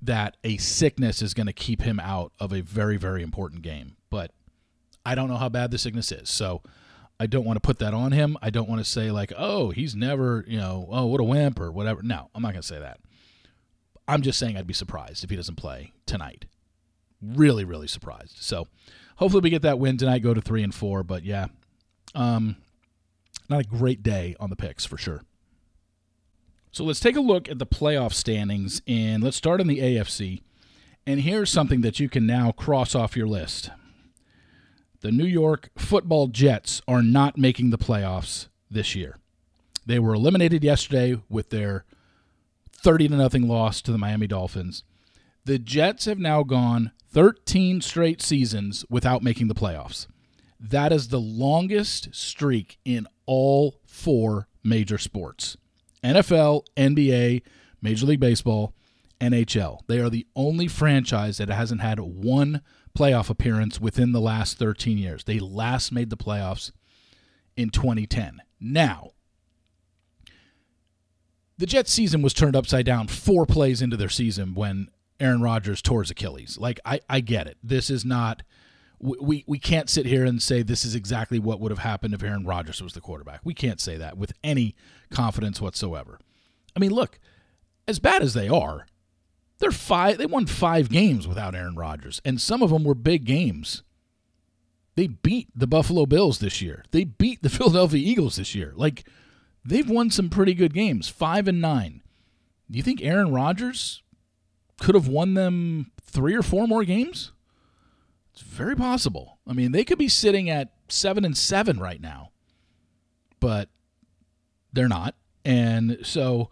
that 0.00 0.36
a 0.44 0.56
sickness 0.58 1.20
is 1.20 1.34
going 1.34 1.48
to 1.48 1.52
keep 1.52 1.82
him 1.82 1.98
out 1.98 2.32
of 2.38 2.52
a 2.52 2.60
very, 2.60 2.96
very 2.96 3.24
important 3.24 3.62
game. 3.62 3.96
But 4.08 4.30
I 5.04 5.16
don't 5.16 5.28
know 5.28 5.36
how 5.36 5.48
bad 5.48 5.72
the 5.72 5.78
sickness 5.78 6.12
is, 6.12 6.30
so 6.30 6.62
I 7.22 7.26
don't 7.26 7.44
want 7.44 7.56
to 7.56 7.60
put 7.60 7.78
that 7.78 7.94
on 7.94 8.10
him. 8.10 8.36
I 8.42 8.50
don't 8.50 8.68
want 8.68 8.80
to 8.80 8.84
say 8.84 9.12
like, 9.12 9.32
"Oh, 9.38 9.70
he's 9.70 9.94
never, 9.94 10.44
you 10.48 10.58
know, 10.58 10.88
oh, 10.90 11.06
what 11.06 11.20
a 11.20 11.24
wimp" 11.24 11.60
or 11.60 11.70
whatever. 11.70 12.02
No, 12.02 12.30
I'm 12.34 12.42
not 12.42 12.50
going 12.50 12.62
to 12.62 12.66
say 12.66 12.80
that. 12.80 12.98
I'm 14.08 14.22
just 14.22 14.40
saying 14.40 14.56
I'd 14.56 14.66
be 14.66 14.74
surprised 14.74 15.22
if 15.22 15.30
he 15.30 15.36
doesn't 15.36 15.54
play 15.54 15.92
tonight. 16.04 16.46
Really, 17.22 17.64
really 17.64 17.86
surprised. 17.86 18.38
So 18.40 18.66
hopefully 19.18 19.40
we 19.40 19.50
get 19.50 19.62
that 19.62 19.78
win 19.78 19.98
tonight, 19.98 20.24
go 20.24 20.34
to 20.34 20.40
three 20.40 20.64
and 20.64 20.74
four. 20.74 21.04
But 21.04 21.22
yeah, 21.22 21.46
um, 22.12 22.56
not 23.48 23.60
a 23.60 23.68
great 23.68 24.02
day 24.02 24.34
on 24.40 24.50
the 24.50 24.56
picks 24.56 24.84
for 24.84 24.98
sure. 24.98 25.22
So 26.72 26.82
let's 26.82 26.98
take 26.98 27.14
a 27.14 27.20
look 27.20 27.48
at 27.48 27.60
the 27.60 27.66
playoff 27.66 28.14
standings, 28.14 28.82
and 28.88 29.22
let's 29.22 29.36
start 29.36 29.60
in 29.60 29.68
the 29.68 29.78
AFC. 29.78 30.42
And 31.06 31.20
here's 31.20 31.50
something 31.50 31.82
that 31.82 32.00
you 32.00 32.08
can 32.08 32.26
now 32.26 32.50
cross 32.50 32.96
off 32.96 33.16
your 33.16 33.28
list. 33.28 33.70
The 35.02 35.10
New 35.10 35.26
York 35.26 35.70
Football 35.76 36.28
Jets 36.28 36.80
are 36.86 37.02
not 37.02 37.36
making 37.36 37.70
the 37.70 37.78
playoffs 37.78 38.46
this 38.70 38.94
year. 38.94 39.18
They 39.84 39.98
were 39.98 40.14
eliminated 40.14 40.62
yesterday 40.62 41.20
with 41.28 41.50
their 41.50 41.84
30 42.70 43.08
to 43.08 43.16
nothing 43.16 43.48
loss 43.48 43.82
to 43.82 43.90
the 43.90 43.98
Miami 43.98 44.28
Dolphins. 44.28 44.84
The 45.44 45.58
Jets 45.58 46.04
have 46.04 46.20
now 46.20 46.44
gone 46.44 46.92
13 47.10 47.80
straight 47.80 48.22
seasons 48.22 48.84
without 48.88 49.24
making 49.24 49.48
the 49.48 49.56
playoffs. 49.56 50.06
That 50.60 50.92
is 50.92 51.08
the 51.08 51.20
longest 51.20 52.14
streak 52.14 52.78
in 52.84 53.08
all 53.26 53.80
four 53.84 54.46
major 54.62 54.98
sports 54.98 55.56
NFL, 56.04 56.64
NBA, 56.76 57.42
Major 57.80 58.06
League 58.06 58.20
Baseball, 58.20 58.72
NHL. 59.20 59.80
They 59.88 59.98
are 59.98 60.10
the 60.10 60.28
only 60.36 60.68
franchise 60.68 61.38
that 61.38 61.48
hasn't 61.48 61.80
had 61.80 61.98
one 61.98 62.60
playoff 62.96 63.30
appearance 63.30 63.80
within 63.80 64.12
the 64.12 64.20
last 64.20 64.58
13 64.58 64.98
years. 64.98 65.24
They 65.24 65.38
last 65.38 65.92
made 65.92 66.10
the 66.10 66.16
playoffs 66.16 66.72
in 67.56 67.70
2010. 67.70 68.42
Now, 68.60 69.12
the 71.58 71.66
Jets 71.66 71.92
season 71.92 72.22
was 72.22 72.34
turned 72.34 72.56
upside 72.56 72.86
down 72.86 73.08
four 73.08 73.46
plays 73.46 73.82
into 73.82 73.96
their 73.96 74.08
season 74.08 74.54
when 74.54 74.88
Aaron 75.20 75.42
Rodgers 75.42 75.80
tore 75.80 76.02
his 76.02 76.10
Achilles. 76.10 76.58
Like 76.58 76.80
I, 76.84 77.00
I 77.08 77.20
get 77.20 77.46
it. 77.46 77.58
This 77.62 77.90
is 77.90 78.04
not 78.04 78.42
we, 79.02 79.44
we 79.48 79.58
can't 79.58 79.90
sit 79.90 80.06
here 80.06 80.24
and 80.24 80.40
say 80.40 80.62
this 80.62 80.84
is 80.84 80.94
exactly 80.94 81.40
what 81.40 81.58
would 81.58 81.72
have 81.72 81.80
happened 81.80 82.14
if 82.14 82.22
Aaron 82.22 82.46
Rodgers 82.46 82.80
was 82.80 82.92
the 82.92 83.00
quarterback. 83.00 83.40
We 83.42 83.52
can't 83.52 83.80
say 83.80 83.96
that 83.96 84.16
with 84.16 84.32
any 84.44 84.76
confidence 85.10 85.60
whatsoever. 85.60 86.20
I 86.76 86.78
mean, 86.78 86.92
look, 86.92 87.18
as 87.88 87.98
bad 87.98 88.22
as 88.22 88.32
they 88.32 88.48
are, 88.48 88.86
they're 89.62 89.70
five 89.70 90.18
they 90.18 90.26
won 90.26 90.46
5 90.46 90.90
games 90.90 91.26
without 91.26 91.54
Aaron 91.54 91.76
Rodgers 91.76 92.20
and 92.24 92.40
some 92.40 92.62
of 92.62 92.70
them 92.70 92.84
were 92.84 92.94
big 92.94 93.24
games. 93.24 93.82
They 94.94 95.06
beat 95.06 95.48
the 95.54 95.66
Buffalo 95.66 96.04
Bills 96.04 96.38
this 96.38 96.60
year. 96.60 96.84
They 96.90 97.04
beat 97.04 97.42
the 97.42 97.48
Philadelphia 97.58 98.00
Eagles 98.00 98.36
this 98.36 98.54
year. 98.54 98.72
Like 98.76 99.04
they've 99.64 99.88
won 99.88 100.10
some 100.10 100.28
pretty 100.28 100.52
good 100.52 100.74
games, 100.74 101.08
five 101.08 101.48
and 101.48 101.60
nine. 101.60 102.02
Do 102.70 102.76
you 102.76 102.82
think 102.82 103.02
Aaron 103.02 103.32
Rodgers 103.32 104.02
could 104.80 104.94
have 104.94 105.08
won 105.08 105.34
them 105.34 105.92
three 106.02 106.34
or 106.34 106.42
four 106.42 106.66
more 106.66 106.84
games? 106.84 107.32
It's 108.32 108.42
very 108.42 108.74
possible. 108.74 109.38
I 109.46 109.52
mean, 109.52 109.72
they 109.72 109.84
could 109.84 109.98
be 109.98 110.08
sitting 110.08 110.48
at 110.48 110.72
seven 110.88 111.24
and 111.24 111.36
seven 111.36 111.78
right 111.78 112.00
now, 112.00 112.30
but 113.40 113.68
they're 114.72 114.88
not. 114.88 115.14
And 115.44 115.98
so 116.02 116.50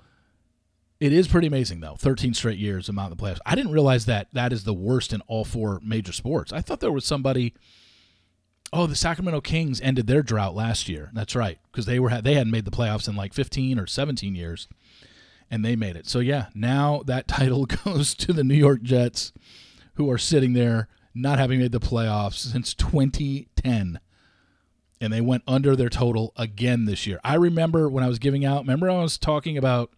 it 1.01 1.15
is 1.15 1.27
pretty 1.27 1.47
amazing, 1.47 1.81
though. 1.81 1.97
13 1.97 2.35
straight 2.35 2.59
years 2.59 2.89
of 2.89 2.95
the 2.95 3.17
playoffs. 3.17 3.39
I 3.47 3.55
didn't 3.55 3.73
realize 3.73 4.05
that 4.05 4.29
that 4.35 4.53
is 4.53 4.65
the 4.65 4.75
worst 4.75 5.15
in 5.15 5.23
all 5.23 5.45
four 5.45 5.81
major 5.83 6.13
sports. 6.13 6.53
I 6.53 6.61
thought 6.61 6.81
there 6.81 6.93
was 6.93 7.07
somebody. 7.07 7.55
Oh, 8.73 8.87
the 8.87 8.95
Sacramento 8.95 9.41
Kings 9.41 9.81
ended 9.81 10.07
their 10.07 10.23
drought 10.23 10.55
last 10.55 10.89
year. 10.89 11.11
That's 11.13 11.35
right, 11.35 11.59
because 11.73 11.87
they 11.87 11.99
were 11.99 12.21
they 12.21 12.35
hadn't 12.35 12.53
made 12.53 12.67
the 12.67 12.71
playoffs 12.71 13.09
in 13.09 13.17
like 13.17 13.33
15 13.33 13.79
or 13.81 13.87
17 13.87 14.35
years, 14.35 14.69
and 15.51 15.65
they 15.65 15.75
made 15.75 15.97
it. 15.97 16.07
So 16.07 16.21
yeah, 16.21 16.47
now 16.55 17.03
that 17.07 17.27
title 17.29 17.67
goes 17.67 18.15
to 18.17 18.33
the 18.33 18.45
New 18.45 18.55
York 18.55 18.83
Jets, 18.83 19.33
who 19.95 20.11
are 20.11 20.19
sitting 20.19 20.53
there 20.53 20.89
not 21.15 21.39
having 21.39 21.59
made 21.59 21.73
the 21.73 21.81
playoffs 21.81 22.53
since 22.53 22.73
2010 22.75 23.99
and 25.01 25.13
they 25.13 25.21
went 25.21 25.43
under 25.47 25.75
their 25.75 25.89
total 25.89 26.33
again 26.37 26.85
this 26.85 27.07
year. 27.07 27.19
I 27.25 27.35
remember 27.35 27.89
when 27.89 28.05
I 28.05 28.09
was 28.09 28.19
giving 28.19 28.45
out, 28.45 28.63
remember 28.63 28.91
I 28.91 29.03
was 29.03 29.19
talking 29.19 29.57
about 29.57 29.91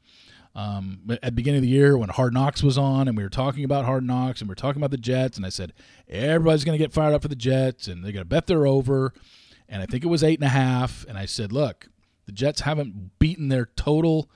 um, 0.54 1.00
at 1.08 1.22
the 1.22 1.32
beginning 1.32 1.58
of 1.58 1.62
the 1.62 1.68
year 1.68 1.96
when 1.96 2.10
Hard 2.10 2.34
Knocks 2.34 2.62
was 2.62 2.76
on 2.76 3.08
and 3.08 3.16
we 3.16 3.22
were 3.22 3.30
talking 3.30 3.64
about 3.64 3.86
Hard 3.86 4.04
Knocks 4.04 4.40
and 4.40 4.48
we 4.48 4.52
were 4.52 4.56
talking 4.56 4.80
about 4.80 4.90
the 4.90 4.98
Jets 4.98 5.36
and 5.36 5.46
I 5.46 5.48
said 5.48 5.72
everybody's 6.08 6.64
going 6.64 6.76
to 6.76 6.82
get 6.82 6.92
fired 6.92 7.14
up 7.14 7.22
for 7.22 7.28
the 7.28 7.36
Jets 7.36 7.88
and 7.88 8.04
they're 8.04 8.12
going 8.12 8.22
to 8.24 8.28
bet 8.28 8.46
they're 8.46 8.66
over. 8.66 9.14
And 9.68 9.82
I 9.82 9.86
think 9.86 10.04
it 10.04 10.08
was 10.08 10.22
eight 10.22 10.38
and 10.38 10.46
a 10.46 10.50
half 10.50 11.06
and 11.08 11.16
I 11.16 11.24
said 11.24 11.52
look 11.52 11.88
the 12.26 12.32
Jets 12.32 12.60
haven't 12.60 13.18
beaten 13.18 13.48
their 13.48 13.66
total 13.76 14.30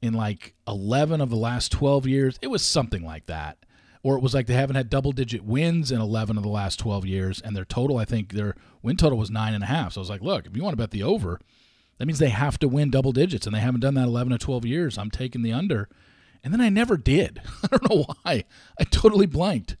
in 0.00 0.14
like 0.14 0.54
11 0.66 1.20
of 1.20 1.30
the 1.30 1.36
last 1.36 1.70
12 1.70 2.08
years. 2.08 2.38
It 2.42 2.48
was 2.48 2.62
something 2.62 3.04
like 3.04 3.26
that. 3.26 3.58
Or 4.02 4.16
it 4.16 4.22
was 4.22 4.34
like 4.34 4.48
they 4.48 4.54
haven't 4.54 4.74
had 4.74 4.90
double 4.90 5.12
digit 5.12 5.44
wins 5.44 5.92
in 5.92 6.00
11 6.00 6.36
of 6.36 6.42
the 6.42 6.48
last 6.48 6.80
12 6.80 7.06
years 7.06 7.40
and 7.40 7.54
their 7.54 7.64
total 7.64 7.98
i 7.98 8.04
think 8.04 8.32
their 8.32 8.56
win 8.82 8.96
total 8.96 9.16
was 9.16 9.30
nine 9.30 9.54
and 9.54 9.62
a 9.62 9.68
half. 9.68 9.92
So 9.92 10.00
i 10.00 10.02
was 10.02 10.10
like 10.10 10.22
look 10.22 10.44
if 10.46 10.56
you 10.56 10.62
want 10.64 10.72
to 10.72 10.82
bet 10.82 10.90
the 10.90 11.04
over 11.04 11.38
that 12.02 12.06
means 12.06 12.18
they 12.18 12.30
have 12.30 12.58
to 12.58 12.66
win 12.66 12.90
double 12.90 13.12
digits 13.12 13.46
and 13.46 13.54
they 13.54 13.60
haven't 13.60 13.78
done 13.78 13.94
that 13.94 14.08
11 14.08 14.32
or 14.32 14.38
12 14.38 14.66
years. 14.66 14.98
I'm 14.98 15.08
taking 15.08 15.42
the 15.42 15.52
under. 15.52 15.88
And 16.42 16.52
then 16.52 16.60
i 16.60 16.68
never 16.68 16.96
did. 16.96 17.40
I 17.62 17.68
don't 17.68 17.88
know 17.88 18.02
why. 18.24 18.42
I 18.76 18.82
totally 18.82 19.26
blanked. 19.26 19.76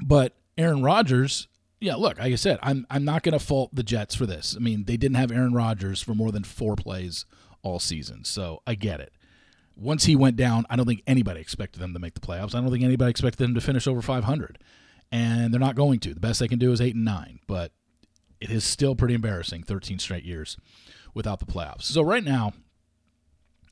But 0.00 0.34
aaron 0.56 0.82
rodgers 0.82 1.48
yeah 1.80 1.94
look 1.96 2.18
like 2.18 2.32
i 2.32 2.34
said 2.34 2.58
i'm, 2.62 2.86
I'm 2.90 3.06
not 3.06 3.22
going 3.22 3.32
to 3.32 3.38
fault 3.38 3.74
the 3.74 3.82
jets 3.82 4.14
for 4.14 4.24
this. 4.24 4.56
I 4.56 4.60
mean 4.60 4.84
they 4.84 4.96
didn't 4.96 5.16
have 5.16 5.30
aaron 5.30 5.52
rodgers 5.52 6.00
for 6.00 6.14
more 6.14 6.32
than 6.32 6.44
four 6.44 6.76
plays 6.76 7.26
all 7.62 7.78
season 7.78 8.24
so 8.24 8.62
i 8.66 8.74
get 8.74 9.00
it. 9.00 9.12
Once 9.76 10.06
he 10.06 10.16
went 10.16 10.36
down, 10.36 10.64
I 10.70 10.76
don't 10.76 10.86
think 10.86 11.02
anybody 11.06 11.42
expected 11.42 11.80
them 11.80 11.92
to 11.92 11.98
make 11.98 12.14
the 12.14 12.20
playoffs. 12.20 12.54
I 12.54 12.62
don't 12.62 12.70
think 12.70 12.84
anybody 12.84 13.10
expected 13.10 13.44
them 13.44 13.54
to 13.54 13.60
finish 13.60 13.86
over 13.86 14.00
500, 14.00 14.58
and 15.10 15.52
they're 15.52 15.60
not 15.60 15.76
going 15.76 15.98
to. 16.00 16.14
The 16.14 16.20
best 16.20 16.40
they 16.40 16.48
can 16.48 16.58
do 16.58 16.72
is 16.72 16.80
eight 16.80 16.94
and 16.94 17.04
nine, 17.04 17.40
but 17.46 17.72
it 18.42 18.50
is 18.50 18.64
still 18.64 18.96
pretty 18.96 19.14
embarrassing. 19.14 19.62
13 19.62 20.00
straight 20.00 20.24
years 20.24 20.56
without 21.14 21.40
the 21.40 21.46
playoffs. 21.46 21.82
So 21.82 22.02
right 22.02 22.24
now, 22.24 22.52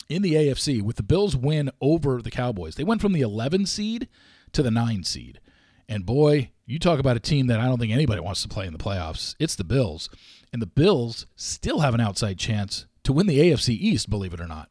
in 0.09 0.23
the 0.23 0.35
AFC, 0.35 0.83
with 0.83 0.97
the 0.97 1.03
Bills' 1.03 1.37
win 1.37 1.71
over 1.81 2.21
the 2.21 2.31
Cowboys, 2.31 2.75
they 2.75 2.85
went 2.85 3.01
from 3.01 3.13
the 3.13 3.21
11 3.21 3.67
seed 3.67 4.09
to 4.53 4.63
the 4.63 4.71
nine 4.71 5.05
seed. 5.05 5.41
And 5.89 6.07
boy, 6.07 6.51
you 6.67 6.79
talk 6.79 6.99
about 6.99 7.17
a 7.17 7.21
team 7.21 7.47
that 7.49 7.61
I 7.61 7.67
don't 7.67 7.79
think 7.79 7.93
anybody 7.93 8.21
wants 8.21 8.43
to 8.43 8.49
play 8.49 8.67
in 8.67 8.73
the 8.73 8.79
playoffs. 8.79 9.35
It's 9.39 9.57
the 9.57 9.65
Bills. 9.65 10.09
And 10.53 10.61
the 10.61 10.67
Bills 10.67 11.27
still 11.37 11.81
have 11.81 11.95
an 11.95 12.01
outside 12.01 12.39
chance 12.39 12.87
to 13.05 13.13
win 13.13 13.27
the 13.27 13.39
AFC 13.39 13.71
East, 13.71 14.11
believe 14.11 14.35
it 14.35 14.41
or 14.41 14.47
not. 14.47 14.69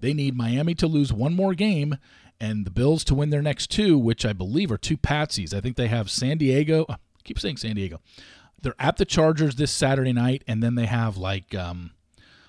They 0.00 0.14
need 0.14 0.36
Miami 0.36 0.74
to 0.76 0.86
lose 0.86 1.12
one 1.12 1.34
more 1.34 1.54
game 1.54 1.96
and 2.40 2.64
the 2.64 2.70
Bills 2.70 3.04
to 3.04 3.14
win 3.14 3.30
their 3.30 3.42
next 3.42 3.68
two, 3.68 3.98
which 3.98 4.24
I 4.24 4.32
believe 4.32 4.70
are 4.70 4.78
two 4.78 4.96
patsies. 4.96 5.52
I 5.52 5.60
think 5.60 5.76
they 5.76 5.88
have 5.88 6.10
San 6.10 6.38
Diego. 6.38 6.86
I 6.88 6.96
keep 7.24 7.38
saying 7.38 7.56
San 7.56 7.74
Diego. 7.74 8.00
They're 8.60 8.74
at 8.78 8.96
the 8.96 9.04
Chargers 9.04 9.56
this 9.56 9.70
Saturday 9.70 10.12
night, 10.12 10.42
and 10.46 10.62
then 10.62 10.74
they 10.74 10.86
have 10.86 11.16
like 11.16 11.54
um, 11.54 11.92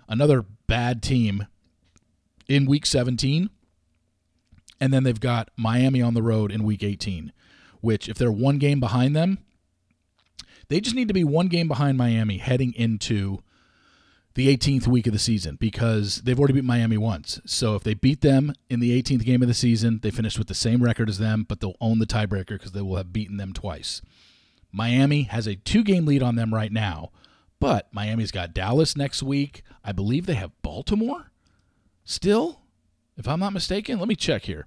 another 0.09 0.43
bad 0.67 1.01
team 1.01 1.47
in 2.49 2.65
Week 2.65 2.85
17, 2.85 3.49
and 4.81 4.93
then 4.93 5.03
they've 5.03 5.19
got 5.19 5.49
Miami 5.55 6.01
on 6.01 6.15
the 6.15 6.23
road 6.23 6.51
in 6.51 6.63
Week 6.63 6.83
18. 6.83 7.31
Which, 7.81 8.09
if 8.09 8.17
they're 8.17 8.29
one 8.29 8.57
game 8.57 8.81
behind 8.81 9.15
them, 9.15 9.37
they 10.67 10.81
just 10.81 10.95
need 10.95 11.07
to 11.07 11.13
be 11.13 11.23
one 11.23 11.47
game 11.47 11.69
behind 11.69 11.97
Miami 11.97 12.37
heading 12.39 12.73
into 12.73 13.39
the 14.35 14.55
18th 14.55 14.87
week 14.87 15.07
of 15.07 15.13
the 15.13 15.19
season 15.19 15.57
because 15.59 16.21
they've 16.21 16.37
already 16.37 16.53
beat 16.53 16.63
Miami 16.63 16.97
once. 16.97 17.41
So 17.45 17.75
if 17.75 17.83
they 17.83 17.93
beat 17.93 18.21
them 18.21 18.53
in 18.69 18.79
the 18.79 19.01
18th 19.01 19.25
game 19.25 19.41
of 19.41 19.47
the 19.47 19.53
season, 19.53 19.99
they 20.01 20.11
finish 20.11 20.37
with 20.37 20.47
the 20.47 20.53
same 20.53 20.83
record 20.83 21.09
as 21.09 21.17
them, 21.17 21.45
but 21.47 21.59
they'll 21.59 21.75
own 21.81 21.99
the 21.99 22.05
tiebreaker 22.05 22.49
because 22.49 22.71
they 22.71 22.81
will 22.81 22.97
have 22.97 23.11
beaten 23.13 23.37
them 23.37 23.53
twice. 23.53 24.01
Miami 24.71 25.23
has 25.23 25.47
a 25.47 25.55
two 25.55 25.83
game 25.83 26.05
lead 26.05 26.21
on 26.21 26.35
them 26.35 26.53
right 26.53 26.71
now, 26.71 27.11
but 27.59 27.87
Miami's 27.93 28.31
got 28.31 28.53
Dallas 28.53 28.95
next 28.95 29.21
week. 29.23 29.63
I 29.83 29.91
believe 29.91 30.25
they 30.25 30.35
have 30.35 30.61
Baltimore 30.61 31.31
still, 32.03 32.61
if 33.17 33.27
I'm 33.27 33.39
not 33.39 33.53
mistaken. 33.53 33.99
Let 33.99 34.07
me 34.07 34.15
check 34.15 34.43
here. 34.43 34.65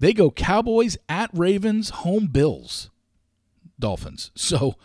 They 0.00 0.12
go 0.12 0.30
Cowboys 0.30 0.96
at 1.08 1.30
Ravens, 1.32 1.90
home 1.90 2.26
Bills, 2.28 2.90
Dolphins. 3.78 4.30
So, 4.36 4.76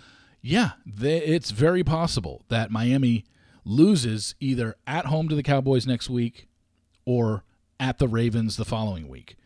yeah, 0.45 0.71
they, 0.85 1.19
it's 1.19 1.51
very 1.51 1.85
possible 1.85 2.43
that 2.49 2.69
Miami 2.69 3.23
loses 3.63 4.35
either 4.41 4.75
at 4.85 5.05
home 5.05 5.29
to 5.29 5.35
the 5.35 5.43
Cowboys 5.43 5.87
next 5.87 6.09
week 6.09 6.49
or 7.05 7.45
at 7.79 7.97
the 7.97 8.09
Ravens 8.09 8.57
the 8.57 8.65
following 8.65 9.07
week. 9.07 9.37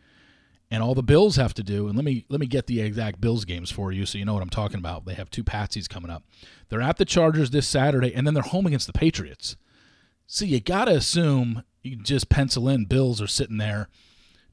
And 0.70 0.82
all 0.82 0.94
the 0.94 1.02
Bills 1.02 1.36
have 1.36 1.54
to 1.54 1.62
do, 1.62 1.88
and 1.88 1.96
let 1.96 2.04
me 2.04 2.26
let 2.28 2.40
me 2.40 2.46
get 2.46 2.66
the 2.66 2.82
exact 2.82 3.22
Bills 3.22 3.46
games 3.46 3.70
for 3.70 3.90
you 3.90 4.04
so 4.04 4.18
you 4.18 4.26
know 4.26 4.34
what 4.34 4.42
I'm 4.42 4.50
talking 4.50 4.78
about. 4.78 5.06
They 5.06 5.14
have 5.14 5.30
two 5.30 5.42
patsies 5.42 5.88
coming 5.88 6.10
up. 6.10 6.24
They're 6.68 6.82
at 6.82 6.98
the 6.98 7.06
Chargers 7.06 7.50
this 7.50 7.66
Saturday, 7.66 8.14
and 8.14 8.26
then 8.26 8.34
they're 8.34 8.42
home 8.42 8.66
against 8.66 8.86
the 8.86 8.92
Patriots. 8.92 9.56
So 10.26 10.44
you 10.44 10.60
gotta 10.60 10.92
assume 10.92 11.62
you 11.82 11.96
just 11.96 12.28
pencil 12.28 12.68
in 12.68 12.84
Bills 12.84 13.22
are 13.22 13.26
sitting 13.26 13.56
there 13.56 13.88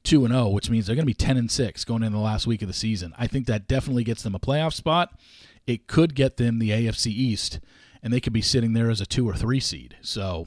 two 0.04 0.24
and 0.24 0.32
zero, 0.32 0.46
oh, 0.46 0.48
which 0.50 0.70
means 0.70 0.86
they're 0.86 0.96
gonna 0.96 1.04
be 1.04 1.12
ten 1.12 1.36
and 1.36 1.50
six 1.50 1.84
going 1.84 2.02
into 2.02 2.16
the 2.16 2.24
last 2.24 2.46
week 2.46 2.62
of 2.62 2.68
the 2.68 2.74
season. 2.74 3.12
I 3.18 3.26
think 3.26 3.46
that 3.46 3.68
definitely 3.68 4.04
gets 4.04 4.22
them 4.22 4.34
a 4.34 4.40
playoff 4.40 4.72
spot. 4.72 5.20
It 5.66 5.86
could 5.86 6.14
get 6.14 6.38
them 6.38 6.58
the 6.58 6.70
AFC 6.70 7.08
East 7.08 7.60
and 8.02 8.12
they 8.12 8.20
could 8.20 8.32
be 8.32 8.40
sitting 8.40 8.72
there 8.72 8.88
as 8.88 9.00
a 9.00 9.06
two 9.06 9.28
or 9.28 9.34
three 9.34 9.58
seed. 9.58 9.96
So 10.00 10.46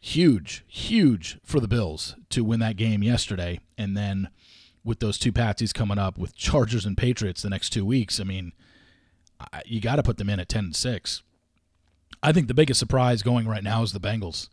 huge, 0.00 0.64
huge 0.66 1.38
for 1.44 1.60
the 1.60 1.68
Bills 1.68 2.16
to 2.30 2.42
win 2.42 2.60
that 2.60 2.76
game 2.76 3.02
yesterday. 3.02 3.60
And 3.78 3.96
then 3.96 4.28
with 4.84 5.00
those 5.00 5.18
two 5.18 5.32
patsies 5.32 5.72
coming 5.72 5.98
up 5.98 6.18
with 6.18 6.36
Chargers 6.36 6.84
and 6.84 6.96
Patriots 6.96 7.42
the 7.42 7.50
next 7.50 7.70
two 7.70 7.84
weeks, 7.84 8.20
I 8.20 8.24
mean, 8.24 8.52
you 9.64 9.80
got 9.80 9.96
to 9.96 10.02
put 10.02 10.18
them 10.18 10.30
in 10.30 10.40
at 10.40 10.48
10 10.48 10.66
and 10.66 10.76
6. 10.76 11.22
I 12.22 12.32
think 12.32 12.48
the 12.48 12.54
biggest 12.54 12.80
surprise 12.80 13.22
going 13.22 13.46
right 13.46 13.64
now 13.64 13.82
is 13.82 13.92
the 13.92 14.00
Bengals. 14.00 14.48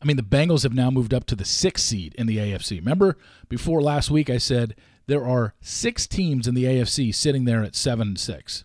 I 0.00 0.04
mean, 0.04 0.16
the 0.16 0.22
Bengals 0.22 0.62
have 0.62 0.74
now 0.74 0.90
moved 0.90 1.14
up 1.14 1.24
to 1.26 1.36
the 1.36 1.44
sixth 1.44 1.84
seed 1.84 2.14
in 2.16 2.26
the 2.26 2.36
AFC. 2.36 2.78
Remember 2.78 3.16
before 3.48 3.80
last 3.80 4.10
week, 4.10 4.28
I 4.28 4.38
said 4.38 4.76
there 5.06 5.26
are 5.26 5.54
six 5.60 6.06
teams 6.06 6.46
in 6.46 6.54
the 6.54 6.64
AFC 6.64 7.14
sitting 7.14 7.44
there 7.44 7.62
at 7.62 7.74
seven 7.74 8.08
and 8.08 8.18
six. 8.18 8.64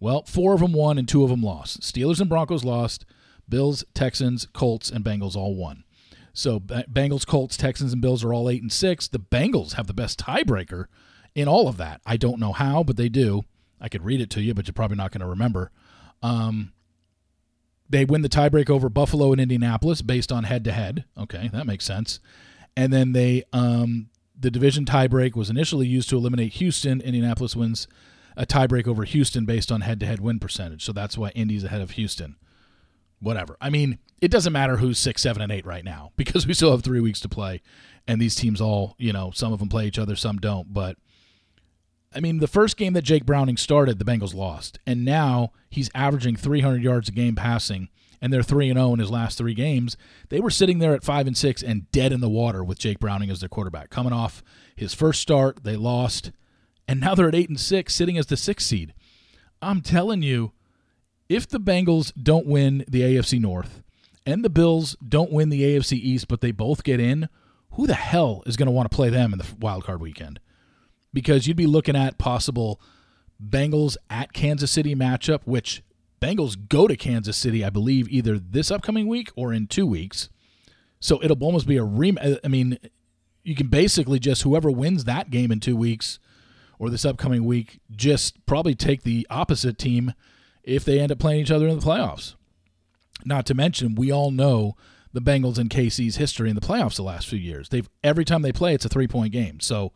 Well, 0.00 0.24
four 0.24 0.54
of 0.54 0.60
them 0.60 0.72
won 0.72 0.98
and 0.98 1.06
two 1.06 1.22
of 1.22 1.30
them 1.30 1.42
lost. 1.42 1.82
Steelers 1.82 2.20
and 2.20 2.28
Broncos 2.28 2.64
lost. 2.64 3.04
Bills, 3.48 3.84
Texans, 3.94 4.46
Colts, 4.52 4.90
and 4.90 5.04
Bengals 5.04 5.36
all 5.36 5.54
won. 5.54 5.84
So 6.32 6.58
Bengals, 6.60 7.26
Colts, 7.26 7.56
Texans, 7.56 7.92
and 7.92 8.00
Bills 8.00 8.24
are 8.24 8.32
all 8.32 8.48
eight 8.48 8.62
and 8.62 8.72
six. 8.72 9.08
The 9.08 9.18
Bengals 9.18 9.74
have 9.74 9.86
the 9.86 9.94
best 9.94 10.18
tiebreaker 10.18 10.86
in 11.34 11.48
all 11.48 11.68
of 11.68 11.76
that. 11.76 12.00
I 12.06 12.16
don't 12.16 12.38
know 12.38 12.52
how, 12.52 12.82
but 12.82 12.96
they 12.96 13.08
do. 13.08 13.44
I 13.80 13.88
could 13.88 14.04
read 14.04 14.20
it 14.20 14.30
to 14.30 14.40
you, 14.40 14.54
but 14.54 14.66
you're 14.66 14.72
probably 14.72 14.96
not 14.96 15.10
going 15.10 15.20
to 15.20 15.26
remember. 15.26 15.70
Um, 16.22 16.72
they 17.88 18.04
win 18.04 18.22
the 18.22 18.28
tiebreak 18.28 18.70
over 18.70 18.88
Buffalo 18.88 19.32
and 19.32 19.40
Indianapolis 19.40 20.02
based 20.02 20.32
on 20.32 20.44
head 20.44 20.64
to 20.64 20.72
head. 20.72 21.04
Okay, 21.18 21.50
that 21.52 21.66
makes 21.66 21.84
sense. 21.84 22.20
And 22.76 22.92
then 22.92 23.12
they 23.12 23.44
um, 23.52 24.08
the 24.38 24.50
division 24.50 24.84
tiebreak 24.84 25.36
was 25.36 25.50
initially 25.50 25.86
used 25.86 26.08
to 26.10 26.16
eliminate 26.16 26.54
Houston. 26.54 27.00
Indianapolis 27.00 27.54
wins 27.54 27.86
a 28.36 28.46
tiebreak 28.46 28.86
over 28.88 29.04
Houston 29.04 29.44
based 29.44 29.70
on 29.70 29.82
head 29.82 30.00
to 30.00 30.06
head 30.06 30.20
win 30.20 30.38
percentage. 30.38 30.84
So 30.84 30.92
that's 30.92 31.18
why 31.18 31.30
Indy's 31.30 31.64
ahead 31.64 31.82
of 31.82 31.92
Houston. 31.92 32.36
Whatever. 33.22 33.56
I 33.60 33.70
mean, 33.70 33.98
it 34.20 34.30
doesn't 34.30 34.52
matter 34.52 34.76
who's 34.76 34.98
six, 34.98 35.22
seven, 35.22 35.42
and 35.42 35.50
eight 35.50 35.66
right 35.66 35.84
now 35.84 36.12
because 36.16 36.46
we 36.46 36.54
still 36.54 36.70
have 36.70 36.82
three 36.82 37.00
weeks 37.00 37.20
to 37.20 37.28
play. 37.28 37.62
And 38.06 38.20
these 38.20 38.34
teams 38.34 38.60
all, 38.60 38.96
you 38.98 39.12
know, 39.12 39.30
some 39.32 39.52
of 39.52 39.60
them 39.60 39.68
play 39.68 39.86
each 39.86 39.98
other, 39.98 40.16
some 40.16 40.38
don't. 40.38 40.74
But 40.74 40.96
I 42.14 42.20
mean, 42.20 42.38
the 42.38 42.48
first 42.48 42.76
game 42.76 42.92
that 42.94 43.02
Jake 43.02 43.24
Browning 43.24 43.56
started, 43.56 43.98
the 43.98 44.04
Bengals 44.04 44.34
lost. 44.34 44.78
And 44.86 45.04
now 45.04 45.52
he's 45.70 45.90
averaging 45.94 46.36
300 46.36 46.82
yards 46.82 47.08
a 47.08 47.12
game 47.12 47.36
passing, 47.36 47.88
and 48.20 48.32
they're 48.32 48.42
3 48.42 48.68
and 48.70 48.78
0 48.78 48.94
in 48.94 48.98
his 48.98 49.10
last 49.10 49.38
three 49.38 49.54
games. 49.54 49.96
They 50.28 50.40
were 50.40 50.50
sitting 50.50 50.78
there 50.78 50.94
at 50.94 51.04
5 51.04 51.28
and 51.28 51.36
6 51.36 51.62
and 51.62 51.90
dead 51.92 52.12
in 52.12 52.20
the 52.20 52.28
water 52.28 52.64
with 52.64 52.78
Jake 52.78 52.98
Browning 52.98 53.30
as 53.30 53.40
their 53.40 53.48
quarterback. 53.48 53.88
Coming 53.88 54.12
off 54.12 54.42
his 54.74 54.94
first 54.94 55.20
start, 55.20 55.62
they 55.62 55.76
lost 55.76 56.32
and 56.88 57.00
now 57.00 57.14
they're 57.14 57.28
at 57.28 57.34
eight 57.34 57.48
and 57.48 57.60
six, 57.60 57.94
sitting 57.94 58.18
as 58.18 58.26
the 58.26 58.36
sixth 58.36 58.66
seed. 58.66 58.94
I'm 59.60 59.80
telling 59.80 60.22
you, 60.22 60.52
if 61.32 61.48
the 61.48 61.58
Bengals 61.58 62.12
don't 62.20 62.46
win 62.46 62.84
the 62.86 63.00
AFC 63.00 63.40
North 63.40 63.82
and 64.26 64.44
the 64.44 64.50
Bills 64.50 64.96
don't 64.96 65.32
win 65.32 65.48
the 65.48 65.62
AFC 65.62 65.94
East, 65.94 66.28
but 66.28 66.42
they 66.42 66.50
both 66.50 66.84
get 66.84 67.00
in, 67.00 67.30
who 67.72 67.86
the 67.86 67.94
hell 67.94 68.42
is 68.44 68.58
going 68.58 68.66
to 68.66 68.72
want 68.72 68.90
to 68.90 68.94
play 68.94 69.08
them 69.08 69.32
in 69.32 69.38
the 69.38 69.46
wild 69.58 69.84
card 69.84 70.02
weekend? 70.02 70.40
Because 71.14 71.46
you'd 71.46 71.56
be 71.56 71.66
looking 71.66 71.96
at 71.96 72.18
possible 72.18 72.80
Bengals 73.42 73.96
at 74.10 74.34
Kansas 74.34 74.70
City 74.70 74.94
matchup, 74.94 75.40
which 75.44 75.82
Bengals 76.20 76.68
go 76.68 76.86
to 76.86 76.96
Kansas 76.96 77.36
City, 77.36 77.64
I 77.64 77.70
believe, 77.70 78.10
either 78.10 78.38
this 78.38 78.70
upcoming 78.70 79.08
week 79.08 79.30
or 79.34 79.54
in 79.54 79.66
two 79.66 79.86
weeks. 79.86 80.28
So 81.00 81.18
it'll 81.22 81.42
almost 81.42 81.66
be 81.66 81.78
a 81.78 81.82
rem. 81.82 82.18
Uh, 82.22 82.34
I 82.44 82.48
mean, 82.48 82.78
you 83.42 83.54
can 83.54 83.68
basically 83.68 84.18
just 84.18 84.42
whoever 84.42 84.70
wins 84.70 85.04
that 85.04 85.30
game 85.30 85.50
in 85.50 85.60
two 85.60 85.76
weeks 85.76 86.18
or 86.78 86.90
this 86.90 87.06
upcoming 87.06 87.46
week, 87.46 87.80
just 87.90 88.44
probably 88.44 88.74
take 88.74 89.02
the 89.02 89.26
opposite 89.30 89.78
team 89.78 90.12
if 90.64 90.84
they 90.84 91.00
end 91.00 91.12
up 91.12 91.18
playing 91.18 91.40
each 91.40 91.50
other 91.50 91.68
in 91.68 91.78
the 91.78 91.84
playoffs. 91.84 92.34
Not 93.24 93.46
to 93.46 93.54
mention, 93.54 93.94
we 93.94 94.10
all 94.10 94.30
know 94.30 94.74
the 95.12 95.20
Bengals 95.20 95.58
and 95.58 95.70
KC's 95.70 96.16
history 96.16 96.48
in 96.48 96.54
the 96.54 96.60
playoffs 96.60 96.96
the 96.96 97.02
last 97.02 97.28
few 97.28 97.38
years. 97.38 97.68
They've 97.68 97.88
every 98.02 98.24
time 98.24 98.42
they 98.42 98.52
play, 98.52 98.74
it's 98.74 98.84
a 98.84 98.88
three 98.88 99.06
point 99.06 99.32
game. 99.32 99.60
So 99.60 99.92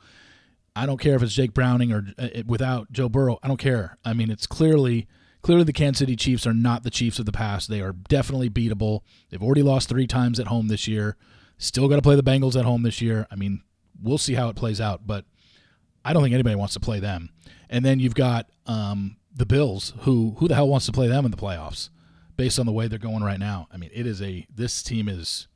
I 0.75 0.87
don't 0.87 1.01
care 1.01 1.17
if 1.17 1.23
it's 1.23 1.35
Jake 1.35 1.55
Browning 1.55 1.93
or 1.93 2.07
uh, 2.19 2.29
without 2.47 2.93
Joe 2.93 3.09
Burrow. 3.09 3.39
I 3.43 3.49
don't 3.49 3.57
care. 3.57 3.99
I 4.05 4.13
mean, 4.13 4.31
it's 4.31 4.47
clearly 4.47 5.09
clearly 5.43 5.65
the 5.65 5.73
Kansas 5.73 6.01
City 6.01 6.17
Chiefs 6.17 6.47
are 6.47 6.55
not 6.55 6.83
the 6.83 6.91
Chiefs 6.91 7.19
of 7.19 7.27
the 7.27 7.33
past. 7.33 7.69
They 7.69 7.81
are 7.81 7.93
definitely 7.93 8.51
beatable. 8.51 9.01
They've 9.31 9.43
already 9.43 9.63
lost 9.63 9.89
three 9.89 10.07
times 10.07 10.39
at 10.39 10.49
home 10.49 10.69
this 10.69 10.87
year. 10.87 11.17
Still 11.59 11.89
got 11.89 11.97
to 11.97 12.03
play 12.03 12.17
the 12.17 12.23
Bengals 12.23 12.59
at 12.59 12.65
home 12.65 12.83
this 12.83 13.01
year. 13.01 13.27
I 13.31 13.37
mean, 13.37 13.63
we'll 14.03 14.19
see 14.19 14.35
how 14.35 14.49
it 14.49 14.57
plays 14.57 14.81
out, 14.81 15.07
but 15.07 15.25
I 16.05 16.13
don't 16.13 16.23
think 16.23 16.35
anybody 16.35 16.57
wants 16.57 16.75
to 16.75 16.81
play 16.81 17.01
them. 17.01 17.31
And 17.71 17.85
then 17.85 17.99
you've 17.99 18.15
got 18.15 18.51
um, 18.67 19.17
the 19.37 19.47
Bills, 19.47 19.93
who 20.01 20.35
who 20.39 20.49
the 20.49 20.55
hell 20.55 20.69
wants 20.69 20.87
to 20.87 20.93
play 20.93 21.07
them 21.07 21.25
in 21.25 21.31
the 21.31 21.37
playoffs? 21.37 21.91
based 22.37 22.59
on 22.59 22.67
the 22.67 22.73
way 22.73 22.87
they're 22.87 22.99
going 22.99 23.23
right 23.23 23.39
now. 23.41 23.69
I 23.73 23.77
mean, 23.77 23.91
it 23.93 24.07
is 24.07 24.21
a 24.23 24.47
this 24.55 24.83
team 24.83 25.09
is 25.09 25.49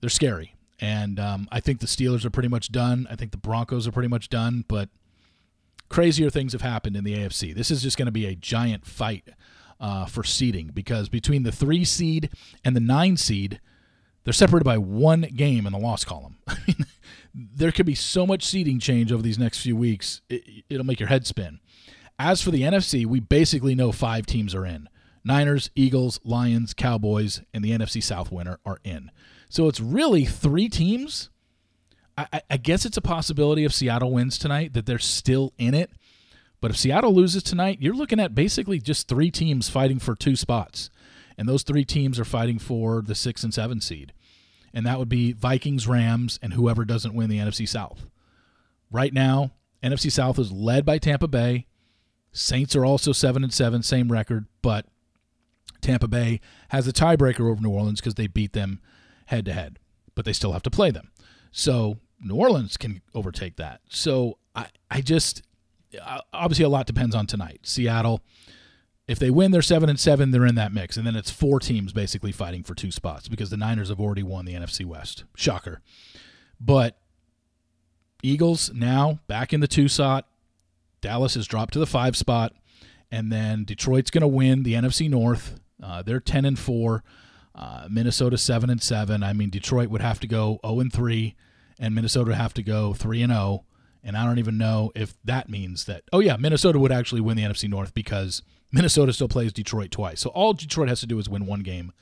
they're 0.00 0.10
scary, 0.10 0.54
and 0.80 1.18
um, 1.18 1.48
I 1.50 1.60
think 1.60 1.80
the 1.80 1.86
Steelers 1.86 2.24
are 2.24 2.30
pretty 2.30 2.48
much 2.48 2.70
done. 2.70 3.06
I 3.10 3.16
think 3.16 3.32
the 3.32 3.38
Broncos 3.38 3.86
are 3.86 3.92
pretty 3.92 4.08
much 4.08 4.28
done, 4.28 4.64
but 4.68 4.88
crazier 5.88 6.30
things 6.30 6.52
have 6.52 6.62
happened 6.62 6.96
in 6.96 7.04
the 7.04 7.14
AFC. 7.14 7.54
This 7.54 7.70
is 7.70 7.82
just 7.82 7.96
going 7.96 8.06
to 8.06 8.12
be 8.12 8.26
a 8.26 8.34
giant 8.34 8.86
fight 8.86 9.28
uh, 9.80 10.06
for 10.06 10.22
seeding 10.24 10.68
because 10.68 11.08
between 11.08 11.42
the 11.42 11.52
three 11.52 11.84
seed 11.84 12.30
and 12.64 12.76
the 12.76 12.80
nine 12.80 13.16
seed, 13.16 13.60
they're 14.24 14.32
separated 14.32 14.64
by 14.64 14.78
one 14.78 15.22
game 15.22 15.66
in 15.66 15.72
the 15.72 15.78
loss 15.78 16.04
column. 16.04 16.38
There 17.34 17.70
could 17.70 17.86
be 17.86 17.94
so 17.94 18.26
much 18.26 18.42
seeding 18.42 18.80
change 18.80 19.12
over 19.12 19.22
these 19.22 19.38
next 19.38 19.60
few 19.60 19.76
weeks, 19.76 20.22
it, 20.28 20.64
it'll 20.68 20.86
make 20.86 20.98
your 20.98 21.08
head 21.08 21.24
spin. 21.24 21.60
As 22.18 22.42
for 22.42 22.50
the 22.50 22.62
NFC, 22.62 23.06
we 23.06 23.20
basically 23.20 23.74
know 23.74 23.92
five 23.92 24.26
teams 24.26 24.54
are 24.54 24.66
in. 24.66 24.88
Niners, 25.24 25.70
Eagles, 25.74 26.18
Lions, 26.24 26.74
Cowboys, 26.74 27.42
and 27.52 27.64
the 27.64 27.70
NFC 27.70 28.02
South 28.02 28.32
winner 28.32 28.58
are 28.64 28.78
in. 28.82 29.10
So 29.48 29.68
it's 29.68 29.80
really 29.80 30.24
three 30.24 30.68
teams. 30.68 31.30
I, 32.16 32.42
I, 32.50 32.56
guess 32.56 32.84
it's 32.84 32.96
a 32.96 33.02
possibility 33.02 33.64
if 33.64 33.72
Seattle 33.72 34.10
wins 34.10 34.38
tonight 34.38 34.72
that 34.72 34.86
they're 34.86 34.98
still 34.98 35.52
in 35.56 35.72
it. 35.72 35.90
But 36.60 36.72
if 36.72 36.76
Seattle 36.76 37.14
loses 37.14 37.44
tonight, 37.44 37.78
you're 37.80 37.94
looking 37.94 38.18
at 38.18 38.34
basically 38.34 38.80
just 38.80 39.06
three 39.06 39.30
teams 39.30 39.68
fighting 39.68 40.00
for 40.00 40.16
two 40.16 40.34
spots. 40.34 40.90
And 41.36 41.48
those 41.48 41.62
three 41.62 41.84
teams 41.84 42.18
are 42.18 42.24
fighting 42.24 42.58
for 42.58 43.00
the 43.00 43.14
six 43.14 43.44
and 43.44 43.54
seven 43.54 43.80
seed. 43.80 44.12
And 44.74 44.84
that 44.84 44.98
would 44.98 45.08
be 45.08 45.32
Vikings, 45.32 45.86
Rams, 45.86 46.40
and 46.42 46.54
whoever 46.54 46.84
doesn't 46.84 47.14
win 47.14 47.30
the 47.30 47.38
NFC 47.38 47.68
South. 47.68 48.06
Right 48.90 49.12
now, 49.14 49.52
NFC 49.82 50.10
South 50.10 50.38
is 50.40 50.50
led 50.50 50.84
by 50.84 50.98
Tampa 50.98 51.28
Bay. 51.28 51.67
Saints 52.32 52.76
are 52.76 52.84
also 52.84 53.12
seven 53.12 53.42
and 53.42 53.52
seven, 53.52 53.82
same 53.82 54.12
record, 54.12 54.46
but 54.62 54.86
Tampa 55.80 56.08
Bay 56.08 56.40
has 56.68 56.86
a 56.86 56.92
tiebreaker 56.92 57.50
over 57.50 57.60
New 57.60 57.70
Orleans 57.70 58.00
because 58.00 58.14
they 58.14 58.26
beat 58.26 58.52
them 58.52 58.80
head 59.26 59.44
to 59.46 59.52
head, 59.52 59.78
but 60.14 60.24
they 60.24 60.32
still 60.32 60.52
have 60.52 60.62
to 60.62 60.70
play 60.70 60.90
them. 60.90 61.10
So 61.50 61.98
New 62.20 62.34
Orleans 62.34 62.76
can 62.76 63.02
overtake 63.14 63.56
that. 63.56 63.80
So 63.88 64.38
I, 64.54 64.66
I 64.90 65.00
just 65.00 65.42
uh, 66.00 66.20
obviously 66.32 66.64
a 66.64 66.68
lot 66.68 66.86
depends 66.86 67.14
on 67.14 67.26
tonight. 67.26 67.60
Seattle, 67.62 68.22
if 69.06 69.18
they 69.18 69.30
win, 69.30 69.50
they're 69.50 69.62
seven 69.62 69.88
and 69.88 69.98
seven. 69.98 70.30
They're 70.30 70.46
in 70.46 70.54
that 70.56 70.72
mix, 70.72 70.96
and 70.96 71.06
then 71.06 71.16
it's 71.16 71.30
four 71.30 71.60
teams 71.60 71.92
basically 71.92 72.32
fighting 72.32 72.62
for 72.62 72.74
two 72.74 72.90
spots 72.90 73.28
because 73.28 73.50
the 73.50 73.56
Niners 73.56 73.88
have 73.88 74.00
already 74.00 74.22
won 74.22 74.44
the 74.44 74.54
NFC 74.54 74.84
West. 74.84 75.24
Shocker, 75.34 75.80
but 76.60 76.98
Eagles 78.22 78.72
now 78.74 79.20
back 79.26 79.52
in 79.52 79.60
the 79.60 79.68
two 79.68 79.88
spot. 79.88 80.27
Dallas 81.00 81.34
has 81.34 81.46
dropped 81.46 81.72
to 81.74 81.78
the 81.78 81.86
five 81.86 82.16
spot, 82.16 82.52
and 83.10 83.32
then 83.32 83.64
Detroit's 83.64 84.10
going 84.10 84.22
to 84.22 84.28
win 84.28 84.62
the 84.62 84.74
NFC 84.74 85.08
North. 85.08 85.60
Uh, 85.82 86.02
they're 86.02 86.20
ten 86.20 86.44
and 86.44 86.58
four. 86.58 87.04
Uh, 87.54 87.88
Minnesota 87.90 88.38
seven 88.38 88.70
and 88.70 88.82
seven. 88.82 89.22
I 89.22 89.32
mean, 89.32 89.50
Detroit 89.50 89.88
would 89.88 90.00
have 90.02 90.20
to 90.20 90.26
go 90.26 90.60
zero 90.64 90.80
and 90.80 90.92
three, 90.92 91.34
and 91.78 91.94
Minnesota 91.94 92.26
would 92.30 92.36
have 92.36 92.54
to 92.54 92.62
go 92.62 92.94
three 92.94 93.22
and 93.22 93.32
zero. 93.32 93.64
And 94.04 94.16
I 94.16 94.24
don't 94.24 94.38
even 94.38 94.58
know 94.58 94.92
if 94.94 95.14
that 95.24 95.48
means 95.48 95.84
that. 95.86 96.04
Oh 96.12 96.20
yeah, 96.20 96.36
Minnesota 96.36 96.78
would 96.78 96.92
actually 96.92 97.20
win 97.20 97.36
the 97.36 97.42
NFC 97.42 97.68
North 97.68 97.94
because 97.94 98.42
Minnesota 98.70 99.12
still 99.12 99.28
plays 99.28 99.52
Detroit 99.52 99.90
twice. 99.90 100.20
So 100.20 100.30
all 100.30 100.52
Detroit 100.52 100.88
has 100.88 101.00
to 101.00 101.06
do 101.06 101.18
is 101.18 101.28
win 101.28 101.46
one 101.46 101.60
game 101.60 101.92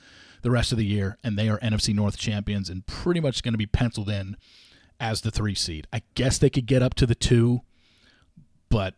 the 0.41 0.51
rest 0.51 0.71
of 0.71 0.77
the 0.77 0.85
year, 0.85 1.17
and 1.23 1.37
they 1.37 1.49
are 1.49 1.59
NFC 1.59 1.93
North 1.93 2.17
champions 2.17 2.69
and 2.69 2.85
pretty 2.85 3.19
much 3.19 3.41
going 3.41 3.53
to 3.53 3.57
be 3.57 3.65
penciled 3.65 4.09
in 4.09 4.37
as 4.99 5.21
the 5.21 5.31
three 5.31 5.55
seed. 5.55 5.87
I 5.91 6.01
guess 6.15 6.37
they 6.37 6.49
could 6.49 6.65
get 6.65 6.81
up 6.83 6.93
to 6.95 7.05
the 7.05 7.15
two, 7.15 7.61
but 8.69 8.95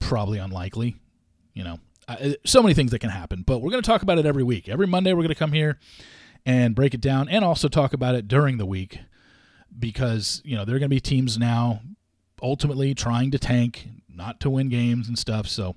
probably 0.00 0.38
unlikely. 0.38 0.96
You 1.54 1.64
know, 1.64 1.78
uh, 2.06 2.30
so 2.44 2.62
many 2.62 2.74
things 2.74 2.90
that 2.92 3.00
can 3.00 3.10
happen, 3.10 3.42
but 3.42 3.58
we're 3.58 3.70
going 3.70 3.82
to 3.82 3.86
talk 3.86 4.02
about 4.02 4.18
it 4.18 4.26
every 4.26 4.42
week. 4.42 4.68
Every 4.68 4.86
Monday, 4.86 5.12
we're 5.12 5.22
going 5.22 5.28
to 5.28 5.34
come 5.34 5.52
here 5.52 5.78
and 6.46 6.74
break 6.74 6.94
it 6.94 7.00
down 7.00 7.28
and 7.28 7.44
also 7.44 7.68
talk 7.68 7.92
about 7.92 8.14
it 8.14 8.28
during 8.28 8.58
the 8.58 8.66
week 8.66 9.00
because, 9.78 10.40
you 10.44 10.56
know, 10.56 10.64
there 10.64 10.76
are 10.76 10.78
going 10.78 10.88
to 10.90 10.94
be 10.94 11.00
teams 11.00 11.38
now 11.38 11.82
ultimately 12.40 12.94
trying 12.94 13.30
to 13.32 13.38
tank, 13.38 13.88
not 14.08 14.40
to 14.40 14.50
win 14.50 14.68
games 14.68 15.08
and 15.08 15.18
stuff. 15.18 15.46
So, 15.48 15.76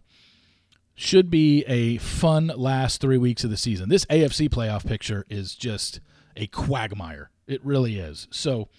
should 0.93 1.31
be 1.31 1.63
a 1.67 1.97
fun 1.97 2.51
last 2.55 3.01
three 3.01 3.17
weeks 3.17 3.43
of 3.43 3.49
the 3.49 3.57
season. 3.57 3.89
This 3.89 4.05
AFC 4.05 4.49
playoff 4.49 4.85
picture 4.85 5.25
is 5.29 5.55
just 5.55 5.99
a 6.37 6.47
quagmire. 6.47 7.31
It 7.47 7.65
really 7.65 7.97
is. 7.97 8.27
So, 8.29 8.69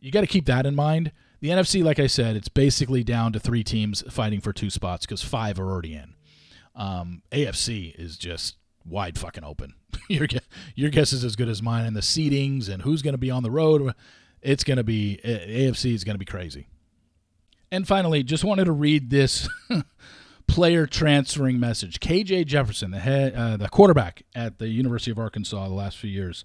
you 0.00 0.10
got 0.12 0.20
to 0.20 0.26
keep 0.26 0.46
that 0.46 0.66
in 0.66 0.74
mind. 0.74 1.12
The 1.40 1.48
NFC, 1.48 1.84
like 1.84 1.98
I 1.98 2.06
said, 2.06 2.36
it's 2.36 2.48
basically 2.48 3.04
down 3.04 3.32
to 3.32 3.40
three 3.40 3.62
teams 3.62 4.02
fighting 4.10 4.40
for 4.40 4.52
two 4.52 4.70
spots 4.70 5.04
because 5.04 5.22
five 5.22 5.60
are 5.60 5.70
already 5.70 5.94
in. 5.94 6.14
Um, 6.74 7.22
AFC 7.30 7.94
is 7.98 8.16
just 8.16 8.56
wide 8.84 9.18
fucking 9.18 9.44
open. 9.44 9.74
your 10.08 10.26
your 10.74 10.90
guess 10.90 11.12
is 11.12 11.24
as 11.24 11.36
good 11.36 11.48
as 11.48 11.62
mine. 11.62 11.84
And 11.84 11.96
the 11.96 12.00
seedings 12.00 12.68
and 12.68 12.82
who's 12.82 13.02
going 13.02 13.14
to 13.14 13.18
be 13.18 13.30
on 13.30 13.42
the 13.42 13.50
road, 13.50 13.92
it's 14.40 14.64
going 14.64 14.78
to 14.78 14.84
be 14.84 15.20
AFC 15.24 15.94
is 15.94 16.04
going 16.04 16.14
to 16.14 16.18
be 16.18 16.24
crazy. 16.24 16.68
And 17.70 17.86
finally, 17.86 18.22
just 18.22 18.44
wanted 18.44 18.66
to 18.66 18.72
read 18.72 19.10
this 19.10 19.48
player 20.46 20.86
transferring 20.86 21.58
message. 21.58 22.00
KJ 22.00 22.46
Jefferson, 22.46 22.92
the 22.92 23.00
head, 23.00 23.34
uh, 23.34 23.56
the 23.56 23.68
quarterback 23.68 24.22
at 24.34 24.58
the 24.58 24.68
University 24.68 25.10
of 25.10 25.18
Arkansas 25.18 25.68
the 25.68 25.74
last 25.74 25.96
few 25.96 26.10
years, 26.10 26.44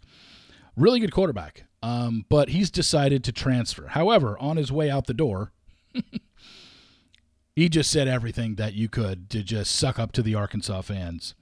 really 0.76 1.00
good 1.00 1.12
quarterback. 1.12 1.66
Um, 1.84 2.26
but 2.30 2.50
he's 2.50 2.70
decided 2.70 3.24
to 3.24 3.32
transfer. 3.32 3.88
However, 3.88 4.38
on 4.40 4.58
his 4.58 4.72
way 4.72 4.90
out 4.90 5.08
the 5.08 5.14
door. 5.14 5.52
he 7.56 7.70
just 7.70 7.92
said 7.92 8.08
everything 8.08 8.56
that 8.56 8.74
you 8.74 8.88
could 8.88 9.30
to 9.32 9.44
just 9.44 9.76
suck 9.76 10.00
up 10.00 10.12
to 10.14 10.22
the 10.22 10.36
Arkansas 10.36 10.82
fans. 10.82 11.36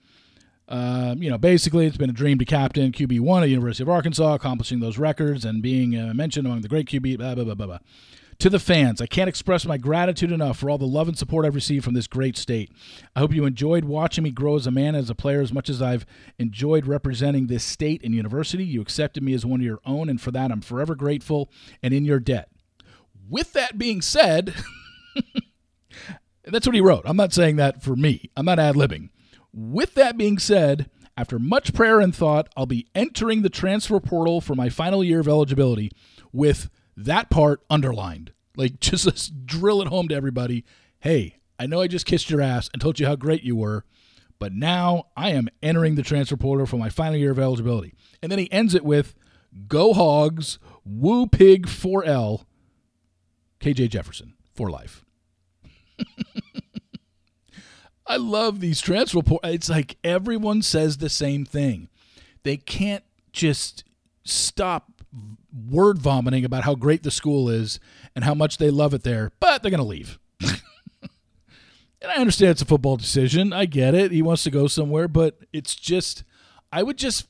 Um, 0.69 1.21
you 1.23 1.29
know, 1.29 1.37
basically, 1.37 1.87
it's 1.87 1.97
been 1.97 2.11
a 2.11 2.13
dream 2.13 2.37
to 2.37 2.45
captain 2.45 2.91
QB1 2.91 3.41
at 3.43 3.49
University 3.49 3.83
of 3.83 3.89
Arkansas, 3.89 4.35
accomplishing 4.35 4.79
those 4.79 4.99
records 4.99 5.43
and 5.43 5.63
being 5.63 5.97
uh, 5.97 6.13
mentioned 6.13 6.45
among 6.45 6.61
the 6.61 6.67
great 6.67 6.87
QB. 6.87 7.17
Blah, 7.17 7.35
blah, 7.35 7.43
blah, 7.43 7.55
blah, 7.55 7.65
blah. 7.65 7.79
To 8.39 8.49
the 8.49 8.59
fans, 8.59 9.01
I 9.01 9.05
can't 9.05 9.27
express 9.27 9.65
my 9.65 9.77
gratitude 9.77 10.31
enough 10.31 10.57
for 10.57 10.69
all 10.69 10.77
the 10.77 10.85
love 10.87 11.09
and 11.09 11.17
support 11.17 11.45
I've 11.45 11.55
received 11.55 11.83
from 11.83 11.93
this 11.93 12.07
great 12.07 12.37
state. 12.37 12.71
I 13.13 13.19
hope 13.19 13.33
you 13.33 13.43
enjoyed 13.43 13.83
watching 13.83 14.23
me 14.23 14.31
grow 14.31 14.55
as 14.55 14.65
a 14.65 14.71
man, 14.71 14.95
as 14.95 15.09
a 15.09 15.15
player, 15.15 15.41
as 15.41 15.51
much 15.51 15.69
as 15.69 15.81
I've 15.81 16.05
enjoyed 16.37 16.87
representing 16.87 17.47
this 17.47 17.65
state 17.65 18.01
and 18.01 18.15
university. 18.15 18.63
You 18.63 18.81
accepted 18.81 19.23
me 19.23 19.33
as 19.33 19.45
one 19.45 19.59
of 19.59 19.65
your 19.65 19.81
own, 19.85 20.07
and 20.07 20.21
for 20.21 20.31
that, 20.31 20.51
I'm 20.51 20.61
forever 20.61 20.95
grateful 20.95 21.51
and 21.83 21.93
in 21.93 22.05
your 22.05 22.21
debt. 22.21 22.49
With 23.27 23.51
that 23.53 23.77
being 23.77 24.01
said, 24.01 24.55
That's 26.45 26.65
what 26.65 26.75
he 26.75 26.81
wrote. 26.81 27.03
I'm 27.05 27.17
not 27.17 27.33
saying 27.33 27.57
that 27.57 27.83
for 27.83 27.95
me. 27.95 28.29
I'm 28.35 28.45
not 28.45 28.59
ad 28.59 28.75
libbing. 28.75 29.09
With 29.53 29.95
that 29.95 30.17
being 30.17 30.39
said, 30.39 30.89
after 31.17 31.37
much 31.37 31.73
prayer 31.73 31.99
and 31.99 32.15
thought, 32.15 32.49
I'll 32.55 32.65
be 32.65 32.87
entering 32.95 33.41
the 33.41 33.49
transfer 33.49 33.99
portal 33.99 34.41
for 34.41 34.55
my 34.55 34.69
final 34.69 35.03
year 35.03 35.19
of 35.19 35.27
eligibility 35.27 35.91
with 36.31 36.69
that 37.05 37.29
part 37.29 37.61
underlined. 37.69 38.33
Like, 38.55 38.79
just, 38.81 39.05
just 39.05 39.45
drill 39.45 39.81
it 39.81 39.87
home 39.87 40.07
to 40.09 40.15
everybody. 40.15 40.65
Hey, 40.99 41.37
I 41.57 41.65
know 41.65 41.81
I 41.81 41.87
just 41.87 42.05
kissed 42.05 42.29
your 42.29 42.41
ass 42.41 42.69
and 42.73 42.81
told 42.81 42.99
you 42.99 43.05
how 43.05 43.15
great 43.15 43.43
you 43.43 43.55
were, 43.55 43.85
but 44.37 44.53
now 44.53 45.07
I 45.17 45.31
am 45.31 45.49
entering 45.61 45.95
the 45.95 46.03
transfer 46.03 46.37
portal 46.37 46.65
for 46.65 46.77
my 46.77 46.89
final 46.89 47.17
year 47.17 47.31
of 47.31 47.39
eligibility. 47.39 47.93
And 48.21 48.31
then 48.31 48.39
he 48.39 48.51
ends 48.51 48.75
it 48.75 48.85
with 48.85 49.15
Go 49.67 49.93
Hogs, 49.93 50.59
Woo 50.85 51.27
Pig 51.27 51.67
4L, 51.67 52.45
KJ 53.59 53.89
Jefferson 53.89 54.35
for 54.53 54.69
life. 54.69 55.03
I 58.07 58.17
love 58.17 58.59
these 58.59 58.81
transfer 58.81 59.19
reports. 59.19 59.47
It's 59.47 59.69
like 59.69 59.97
everyone 60.03 60.61
says 60.61 60.97
the 60.97 61.09
same 61.09 61.45
thing. 61.45 61.89
They 62.43 62.57
can't 62.57 63.03
just 63.31 63.83
stop 64.23 64.98
word 65.69 65.97
vomiting 65.99 66.45
about 66.45 66.63
how 66.63 66.75
great 66.75 67.03
the 67.03 67.11
school 67.11 67.49
is 67.49 67.79
and 68.15 68.23
how 68.23 68.33
much 68.33 68.57
they 68.57 68.69
love 68.69 68.93
it 68.93 69.03
there, 69.03 69.31
but 69.39 69.61
they're 69.61 69.71
going 69.71 69.79
to 69.79 69.83
leave. 69.83 70.19
and 70.41 70.61
I 72.07 72.15
understand 72.15 72.51
it's 72.51 72.61
a 72.61 72.65
football 72.65 72.97
decision. 72.97 73.53
I 73.53 73.65
get 73.65 73.95
it. 73.95 74.11
He 74.11 74.21
wants 74.21 74.43
to 74.43 74.51
go 74.51 74.67
somewhere, 74.67 75.07
but 75.07 75.39
it's 75.51 75.75
just 75.75 76.23
I 76.71 76.83
would 76.83 76.97
just 76.97 77.27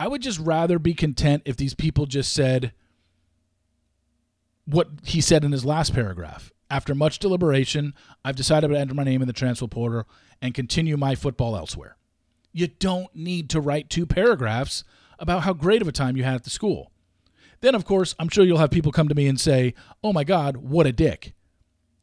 I 0.00 0.08
would 0.08 0.22
just 0.22 0.38
rather 0.38 0.78
be 0.78 0.94
content 0.94 1.42
if 1.44 1.56
these 1.56 1.74
people 1.74 2.06
just 2.06 2.32
said 2.32 2.72
what 4.66 4.88
he 5.04 5.20
said 5.20 5.44
in 5.44 5.52
his 5.52 5.64
last 5.64 5.94
paragraph. 5.94 6.50
After 6.70 6.94
much 6.94 7.18
deliberation, 7.18 7.94
I've 8.24 8.36
decided 8.36 8.68
to 8.68 8.78
enter 8.78 8.94
my 8.94 9.04
name 9.04 9.20
in 9.20 9.28
the 9.28 9.34
transfer 9.34 9.68
portal 9.68 10.08
and 10.40 10.54
continue 10.54 10.96
my 10.96 11.14
football 11.14 11.56
elsewhere. 11.56 11.96
You 12.52 12.68
don't 12.68 13.14
need 13.14 13.50
to 13.50 13.60
write 13.60 13.90
two 13.90 14.06
paragraphs 14.06 14.82
about 15.18 15.42
how 15.42 15.52
great 15.52 15.82
of 15.82 15.88
a 15.88 15.92
time 15.92 16.16
you 16.16 16.24
had 16.24 16.34
at 16.34 16.44
the 16.44 16.50
school. 16.50 16.90
Then, 17.60 17.74
of 17.74 17.84
course, 17.84 18.14
I'm 18.18 18.28
sure 18.28 18.44
you'll 18.44 18.58
have 18.58 18.70
people 18.70 18.92
come 18.92 19.08
to 19.08 19.14
me 19.14 19.26
and 19.26 19.40
say, 19.40 19.74
oh 20.02 20.12
my 20.12 20.24
God, 20.24 20.56
what 20.58 20.86
a 20.86 20.92
dick. 20.92 21.34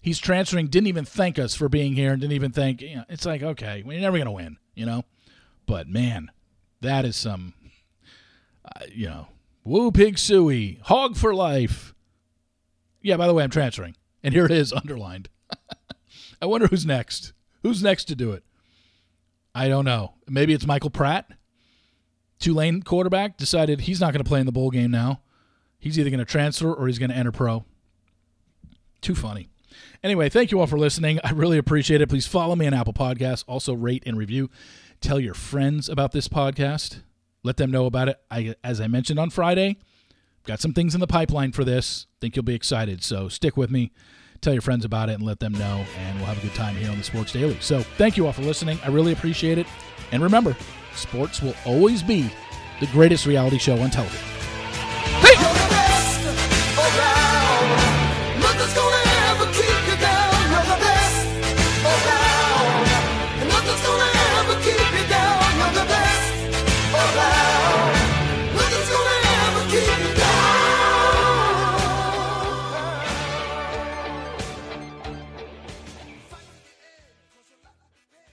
He's 0.01 0.17
transferring, 0.17 0.67
didn't 0.67 0.87
even 0.87 1.05
thank 1.05 1.37
us 1.37 1.53
for 1.53 1.69
being 1.69 1.93
here, 1.93 2.11
and 2.11 2.21
didn't 2.21 2.33
even 2.33 2.51
thank. 2.51 2.81
You 2.81 2.97
know, 2.97 3.03
it's 3.07 3.25
like, 3.25 3.43
okay, 3.43 3.83
we're 3.85 3.99
never 3.99 4.17
going 4.17 4.25
to 4.25 4.31
win, 4.31 4.57
you 4.73 4.85
know? 4.85 5.03
But 5.67 5.87
man, 5.87 6.31
that 6.81 7.05
is 7.05 7.15
some, 7.15 7.53
uh, 8.65 8.85
you 8.91 9.07
know, 9.07 9.27
woo 9.63 9.91
pig 9.91 10.15
sooie, 10.15 10.81
hog 10.81 11.15
for 11.15 11.35
life. 11.35 11.93
Yeah, 13.01 13.17
by 13.17 13.27
the 13.27 13.33
way, 13.33 13.43
I'm 13.43 13.51
transferring. 13.51 13.95
And 14.23 14.33
here 14.33 14.45
it 14.45 14.51
is 14.51 14.73
underlined. 14.73 15.29
I 16.41 16.47
wonder 16.47 16.67
who's 16.67 16.85
next. 16.85 17.33
Who's 17.61 17.83
next 17.83 18.05
to 18.05 18.15
do 18.15 18.31
it? 18.31 18.43
I 19.53 19.67
don't 19.67 19.85
know. 19.85 20.15
Maybe 20.27 20.53
it's 20.53 20.65
Michael 20.65 20.89
Pratt. 20.89 21.29
Tulane 22.39 22.81
quarterback 22.81 23.37
decided 23.37 23.81
he's 23.81 24.01
not 24.01 24.13
going 24.13 24.23
to 24.23 24.27
play 24.27 24.39
in 24.39 24.47
the 24.47 24.51
bowl 24.51 24.71
game 24.71 24.89
now. 24.89 25.21
He's 25.81 25.99
either 25.99 26.11
going 26.11 26.19
to 26.19 26.25
transfer 26.25 26.71
or 26.71 26.87
he's 26.87 26.99
going 26.99 27.09
to 27.09 27.17
enter 27.17 27.31
pro. 27.31 27.65
Too 29.01 29.15
funny. 29.15 29.49
Anyway, 30.03 30.29
thank 30.29 30.51
you 30.51 30.59
all 30.59 30.67
for 30.67 30.77
listening. 30.77 31.19
I 31.23 31.31
really 31.31 31.57
appreciate 31.57 32.01
it. 32.01 32.07
Please 32.07 32.27
follow 32.27 32.55
me 32.55 32.67
on 32.67 32.73
Apple 32.73 32.93
Podcasts. 32.93 33.43
Also, 33.47 33.73
rate 33.73 34.03
and 34.05 34.15
review. 34.15 34.49
Tell 35.01 35.19
your 35.19 35.33
friends 35.33 35.89
about 35.89 36.11
this 36.11 36.27
podcast. 36.27 37.01
Let 37.43 37.57
them 37.57 37.71
know 37.71 37.87
about 37.87 38.09
it. 38.09 38.19
I, 38.29 38.53
as 38.63 38.79
I 38.79 38.85
mentioned 38.85 39.19
on 39.19 39.31
Friday, 39.31 39.77
got 40.45 40.59
some 40.59 40.73
things 40.73 40.93
in 40.93 41.01
the 41.01 41.07
pipeline 41.07 41.51
for 41.51 41.63
this. 41.63 42.05
Think 42.19 42.35
you'll 42.35 42.43
be 42.43 42.53
excited. 42.53 43.03
So 43.03 43.27
stick 43.27 43.57
with 43.57 43.71
me. 43.71 43.91
Tell 44.39 44.53
your 44.53 44.61
friends 44.61 44.85
about 44.85 45.09
it 45.09 45.13
and 45.13 45.23
let 45.23 45.39
them 45.39 45.53
know, 45.53 45.85
and 45.97 46.17
we'll 46.17 46.27
have 46.27 46.37
a 46.37 46.41
good 46.41 46.55
time 46.55 46.75
here 46.75 46.91
on 46.91 46.97
the 46.97 47.03
Sports 47.03 47.31
Daily. 47.31 47.57
So 47.59 47.81
thank 47.81 48.17
you 48.17 48.27
all 48.27 48.33
for 48.33 48.43
listening. 48.43 48.79
I 48.83 48.89
really 48.89 49.13
appreciate 49.13 49.57
it. 49.57 49.67
And 50.11 50.21
remember, 50.21 50.55
sports 50.95 51.41
will 51.41 51.55
always 51.65 52.03
be 52.03 52.31
the 52.79 52.87
greatest 52.87 53.25
reality 53.25 53.57
show 53.57 53.77
on 53.79 53.89
television. 53.89 54.40